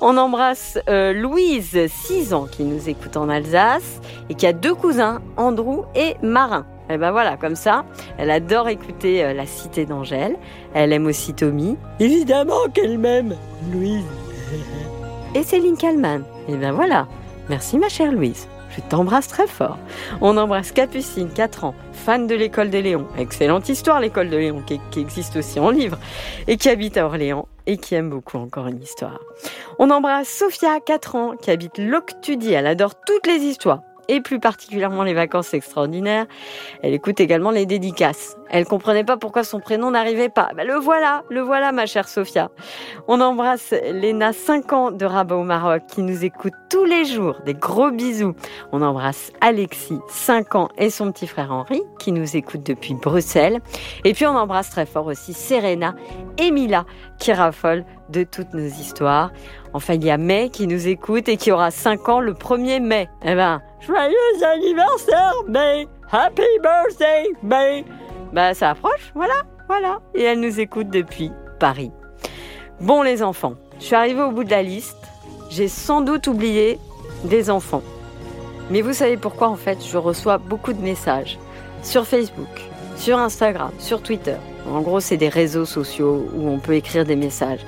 On 0.00 0.16
embrasse 0.16 0.78
euh, 0.88 1.12
Louise, 1.12 1.78
6 1.88 2.32
ans, 2.32 2.46
qui 2.50 2.62
nous 2.62 2.88
écoute 2.88 3.18
en 3.18 3.28
Alsace 3.28 4.00
et 4.30 4.34
qui 4.34 4.46
a 4.46 4.54
deux 4.54 4.74
cousins, 4.74 5.20
Andrew 5.36 5.84
et 5.94 6.16
Marin. 6.22 6.64
Et 6.92 6.98
ben 6.98 7.10
voilà, 7.10 7.38
comme 7.38 7.56
ça, 7.56 7.84
elle 8.18 8.30
adore 8.30 8.68
écouter 8.68 9.24
euh, 9.24 9.32
La 9.32 9.46
Cité 9.46 9.86
d'Angèle. 9.86 10.36
Elle 10.74 10.92
aime 10.92 11.06
aussi 11.06 11.32
Tommy. 11.32 11.78
Évidemment 12.00 12.68
qu'elle 12.74 12.98
m'aime, 12.98 13.34
Louise. 13.72 14.04
Et 15.34 15.42
Céline 15.42 15.78
Kalman. 15.78 16.22
Et 16.48 16.56
ben 16.56 16.72
voilà. 16.72 17.08
Merci 17.48 17.78
ma 17.78 17.88
chère 17.88 18.12
Louise. 18.12 18.46
Je 18.76 18.82
t'embrasse 18.82 19.28
très 19.28 19.46
fort. 19.46 19.78
On 20.20 20.36
embrasse 20.36 20.72
Capucine, 20.72 21.30
4 21.30 21.64
ans, 21.64 21.74
fan 21.92 22.26
de 22.26 22.34
l'école 22.34 22.70
des 22.70 22.82
Léons. 22.82 23.06
Excellente 23.18 23.68
histoire, 23.68 24.00
l'école 24.00 24.30
de 24.30 24.36
Léon, 24.36 24.62
qui, 24.66 24.80
qui, 24.90 25.00
existe 25.00 25.36
aussi 25.36 25.60
en 25.60 25.70
livre, 25.70 25.98
et 26.46 26.56
qui 26.56 26.70
habite 26.70 26.96
à 26.96 27.04
Orléans, 27.04 27.48
et 27.66 27.76
qui 27.76 27.94
aime 27.94 28.08
beaucoup 28.08 28.38
encore 28.38 28.68
une 28.68 28.82
histoire. 28.82 29.20
On 29.78 29.90
embrasse 29.90 30.28
Sophia, 30.28 30.80
4 30.80 31.16
ans, 31.16 31.32
qui 31.36 31.50
habite 31.50 31.78
Loctudie. 31.78 32.52
Elle 32.52 32.66
adore 32.66 32.94
toutes 33.06 33.26
les 33.26 33.40
histoires 33.40 33.82
et 34.12 34.20
plus 34.20 34.38
particulièrement 34.38 35.02
les 35.02 35.14
vacances 35.14 35.54
extraordinaires. 35.54 36.26
Elle 36.82 36.92
écoute 36.92 37.18
également 37.18 37.50
les 37.50 37.64
dédicaces. 37.64 38.36
Elle 38.50 38.66
comprenait 38.66 39.04
pas 39.04 39.16
pourquoi 39.16 39.42
son 39.42 39.58
prénom 39.58 39.90
n'arrivait 39.90 40.28
pas. 40.28 40.50
Ben, 40.54 40.66
le 40.66 40.74
voilà, 40.74 41.24
le 41.30 41.40
voilà 41.40 41.72
ma 41.72 41.86
chère 41.86 42.06
Sophia. 42.08 42.50
On 43.08 43.22
embrasse 43.22 43.74
Léna, 43.90 44.34
5 44.34 44.72
ans 44.74 44.90
de 44.90 45.06
Rabat 45.06 45.36
au 45.36 45.44
Maroc, 45.44 45.82
qui 45.88 46.02
nous 46.02 46.24
écoute 46.24 46.52
tous 46.68 46.84
les 46.84 47.06
jours. 47.06 47.36
Des 47.46 47.54
gros 47.54 47.90
bisous. 47.90 48.34
On 48.72 48.82
embrasse 48.82 49.32
Alexis, 49.40 49.98
5 50.08 50.54
ans, 50.56 50.68
et 50.76 50.90
son 50.90 51.10
petit 51.10 51.26
frère 51.26 51.50
Henri, 51.50 51.80
qui 51.98 52.12
nous 52.12 52.36
écoute 52.36 52.62
depuis 52.62 52.94
Bruxelles. 52.94 53.60
Et 54.04 54.12
puis 54.12 54.26
on 54.26 54.36
embrasse 54.36 54.68
très 54.68 54.84
fort 54.84 55.06
aussi 55.06 55.32
Serena 55.32 55.94
et 56.36 56.50
Mila, 56.50 56.84
qui 57.18 57.32
raffolent 57.32 57.84
de 58.10 58.24
toutes 58.24 58.52
nos 58.52 58.66
histoires. 58.66 59.32
Enfin, 59.74 59.94
il 59.94 60.04
y 60.04 60.10
a 60.10 60.18
May 60.18 60.50
qui 60.50 60.66
nous 60.66 60.88
écoute 60.88 61.28
et 61.28 61.36
qui 61.36 61.50
aura 61.50 61.70
5 61.70 62.08
ans 62.08 62.20
le 62.20 62.34
1er 62.34 62.80
mai. 62.80 63.08
Eh 63.24 63.34
ben, 63.34 63.62
joyeux 63.80 64.44
anniversaire, 64.44 65.34
May! 65.48 65.88
Happy 66.10 66.42
birthday, 66.62 67.30
May! 67.42 67.84
Bah, 68.32 68.54
ça 68.54 68.70
approche, 68.70 69.12
voilà. 69.14 69.34
Voilà. 69.68 70.00
Et 70.14 70.22
elle 70.22 70.40
nous 70.40 70.60
écoute 70.60 70.90
depuis 70.90 71.32
Paris. 71.58 71.90
Bon 72.80 73.02
les 73.02 73.22
enfants, 73.22 73.54
je 73.78 73.84
suis 73.84 73.94
arrivée 73.94 74.22
au 74.22 74.32
bout 74.32 74.44
de 74.44 74.50
la 74.50 74.62
liste. 74.62 74.96
J'ai 75.48 75.68
sans 75.68 76.00
doute 76.00 76.26
oublié 76.26 76.78
des 77.24 77.48
enfants. 77.48 77.82
Mais 78.70 78.82
vous 78.82 78.92
savez 78.92 79.16
pourquoi 79.16 79.48
en 79.48 79.56
fait 79.56 79.78
je 79.84 79.96
reçois 79.96 80.38
beaucoup 80.38 80.72
de 80.72 80.80
messages 80.80 81.38
sur 81.82 82.06
Facebook, 82.06 82.48
sur 82.96 83.18
Instagram, 83.18 83.70
sur 83.78 84.02
Twitter. 84.02 84.36
En 84.70 84.80
gros, 84.80 85.00
c'est 85.00 85.16
des 85.16 85.28
réseaux 85.28 85.64
sociaux 85.64 86.26
où 86.34 86.48
on 86.48 86.58
peut 86.58 86.74
écrire 86.74 87.04
des 87.04 87.16
messages. 87.16 87.60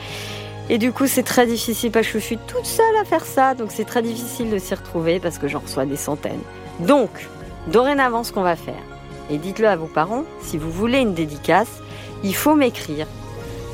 Et 0.70 0.78
du 0.78 0.92
coup, 0.92 1.06
c'est 1.06 1.22
très 1.22 1.46
difficile 1.46 1.90
parce 1.90 2.06
que 2.06 2.18
je 2.18 2.24
suis 2.24 2.38
toute 2.38 2.64
seule 2.64 2.96
à 3.00 3.04
faire 3.04 3.26
ça, 3.26 3.54
donc 3.54 3.70
c'est 3.70 3.84
très 3.84 4.00
difficile 4.00 4.50
de 4.50 4.58
s'y 4.58 4.74
retrouver 4.74 5.20
parce 5.20 5.38
que 5.38 5.46
j'en 5.46 5.58
reçois 5.58 5.84
des 5.84 5.96
centaines. 5.96 6.40
Donc, 6.80 7.28
dorénavant, 7.66 8.24
ce 8.24 8.32
qu'on 8.32 8.42
va 8.42 8.56
faire, 8.56 8.82
et 9.30 9.36
dites-le 9.36 9.68
à 9.68 9.76
vos 9.76 9.86
parents, 9.86 10.24
si 10.40 10.56
vous 10.56 10.70
voulez 10.70 11.00
une 11.00 11.12
dédicace, 11.12 11.68
il 12.22 12.34
faut 12.34 12.54
m'écrire 12.54 13.06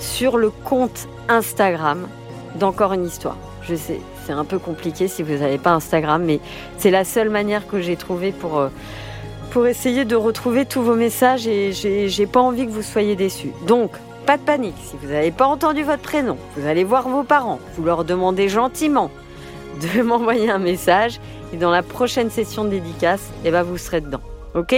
sur 0.01 0.37
le 0.37 0.51
compte 0.51 1.07
Instagram 1.29 2.09
d'Encore 2.57 2.95
une 2.95 3.07
histoire. 3.07 3.37
Je 3.63 3.77
sais, 3.77 4.01
c'est 4.27 4.33
un 4.33 4.45
peu 4.45 4.59
compliqué 4.59 5.07
si 5.07 5.23
vous 5.23 5.35
n'avez 5.35 5.59
pas 5.59 5.71
Instagram, 5.71 6.25
mais 6.25 6.41
c'est 6.77 6.91
la 6.91 7.05
seule 7.05 7.31
manière 7.31 7.69
que 7.69 7.81
j'ai 7.81 7.95
trouvée 7.95 8.33
pour, 8.33 8.59
euh, 8.59 8.69
pour 9.51 9.69
essayer 9.69 10.05
de 10.05 10.17
retrouver 10.17 10.65
tous 10.67 10.83
vos 10.83 10.97
messages 10.97 11.47
et 11.47 11.71
j'ai 11.73 12.27
pas 12.27 12.41
envie 12.41 12.67
que 12.67 12.73
vous 12.73 12.83
soyez 12.83 13.15
déçus. 13.15 13.53
Donc, 13.67 13.93
pas 14.31 14.39
de 14.39 14.43
panique, 14.43 14.77
si 14.79 14.97
vous 14.97 15.09
n'avez 15.09 15.33
pas 15.33 15.47
entendu 15.47 15.83
votre 15.83 16.03
prénom, 16.03 16.39
vous 16.55 16.65
allez 16.65 16.85
voir 16.85 17.09
vos 17.09 17.25
parents, 17.25 17.59
vous 17.75 17.83
leur 17.83 18.05
demandez 18.05 18.49
gentiment 18.49 19.11
de 19.83 20.03
m'envoyer 20.05 20.49
un 20.49 20.61
message 20.61 21.19
et 21.53 21.57
dans 21.57 21.73
la 21.73 21.83
prochaine 21.83 22.31
session 22.31 22.63
de 22.63 22.69
dédicace, 22.69 23.33
eh 23.45 23.51
ben, 23.51 23.65
vous 23.65 23.77
serez 23.77 24.01
dedans. 24.01 24.21
Ok? 24.55 24.77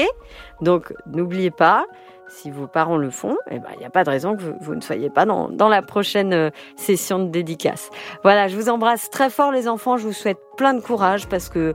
Donc, 0.63 0.95
n'oubliez 1.05 1.51
pas, 1.51 1.85
si 2.31 2.51
vos 2.51 2.67
parents 2.67 2.97
le 2.97 3.11
font, 3.11 3.37
il 3.51 3.57
eh 3.57 3.59
ben, 3.59 3.69
n'y 3.79 3.85
a 3.85 3.91
pas 3.91 4.05
de 4.05 4.09
raison 4.09 4.37
que 4.39 4.43
vous, 4.59 4.75
ne 4.75 4.81
soyez 4.81 5.11
pas 5.11 5.27
dans, 5.27 5.51
dans, 5.51 5.69
la 5.69 5.83
prochaine 5.83 6.33
euh, 6.33 6.49
session 6.77 7.19
de 7.19 7.29
dédicace. 7.29 7.91
Voilà, 8.23 8.49
je 8.49 8.57
vous 8.57 8.71
embrasse 8.71 9.11
très 9.11 9.29
fort 9.29 9.53
les 9.53 9.69
enfants, 9.69 9.99
je 9.99 10.07
vous 10.07 10.15
souhaite 10.15 10.39
plein 10.57 10.73
de 10.73 10.81
courage 10.81 11.29
parce 11.29 11.51
que 11.51 11.75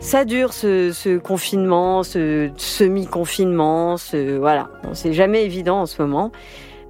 ça 0.00 0.24
dure 0.24 0.52
ce, 0.52 0.90
ce 0.90 1.16
confinement, 1.16 2.02
ce 2.02 2.50
semi-confinement, 2.56 3.98
ce 3.98 4.36
voilà, 4.36 4.68
c'est 4.94 5.12
jamais 5.12 5.44
évident 5.44 5.82
en 5.82 5.86
ce 5.86 6.02
moment. 6.02 6.32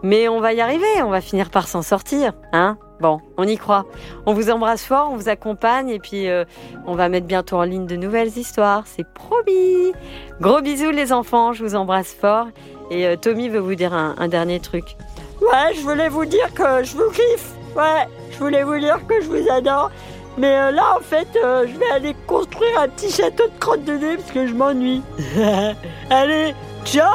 Mais 0.05 0.29
on 0.29 0.38
va 0.38 0.53
y 0.53 0.61
arriver, 0.61 1.03
on 1.03 1.09
va 1.09 1.23
finir 1.23 1.49
par 1.49 1.67
s'en 1.67 1.81
sortir, 1.81 2.35
hein 2.53 2.77
Bon, 3.01 3.21
on 3.38 3.49
y 3.49 3.57
croit. 3.57 3.87
On 4.27 4.35
vous 4.35 4.51
embrasse 4.51 4.85
fort, 4.85 5.09
on 5.11 5.17
vous 5.17 5.31
accompagne 5.31 5.88
et 5.88 5.99
puis 5.99 6.29
euh, 6.29 6.45
on 6.87 6.95
va 6.95 7.09
mettre 7.09 7.27
bientôt 7.27 7.57
en 7.57 7.62
ligne 7.62 7.87
de 7.87 7.97
nouvelles 7.97 8.37
histoires, 8.37 8.85
c'est 8.87 9.07
promis. 9.14 9.93
Gros 10.43 10.61
bisous 10.61 10.90
les 10.90 11.11
enfants, 11.11 11.55
je 11.55 11.64
vous 11.64 11.75
embrasse 11.75 12.12
fort 12.12 12.49
et 12.90 13.07
euh, 13.07 13.17
Tommy 13.17 13.49
veut 13.49 13.61
vous 13.61 13.75
dire 13.75 13.95
un, 13.95 14.29
dernier 14.29 14.61
truc. 14.61 14.95
Ouais, 15.40 15.75
je 15.75 15.81
voulais 15.81 16.11
vous 16.11 16.27
dire 16.27 16.53
que 16.53 16.85
je 16.85 16.97
vous 16.97 17.11
kiffe. 17.11 17.53
Ouais, 17.75 18.07
je 18.31 18.38
voulais 18.38 18.62
vous 18.62 18.79
dire 18.79 19.01
que 19.09 19.23
je 19.23 19.29
vous 19.29 19.51
adore. 19.51 19.90
Mais 20.37 20.55
euh, 20.55 20.71
là, 20.71 20.97
en 20.99 21.01
fait, 21.01 21.29
je 21.33 21.79
vais 21.79 21.90
aller 21.90 22.14
construire 22.27 22.79
un 22.79 22.88
petit 22.88 23.11
château 23.11 23.45
de 23.45 23.59
crotte 23.59 23.85
de 23.85 23.95
nez 23.95 24.17
parce 24.17 24.33
que 24.33 24.47
je 24.47 24.53
m'ennuie. 24.53 25.03
Allez, 26.11 26.55
ciao 26.85 27.14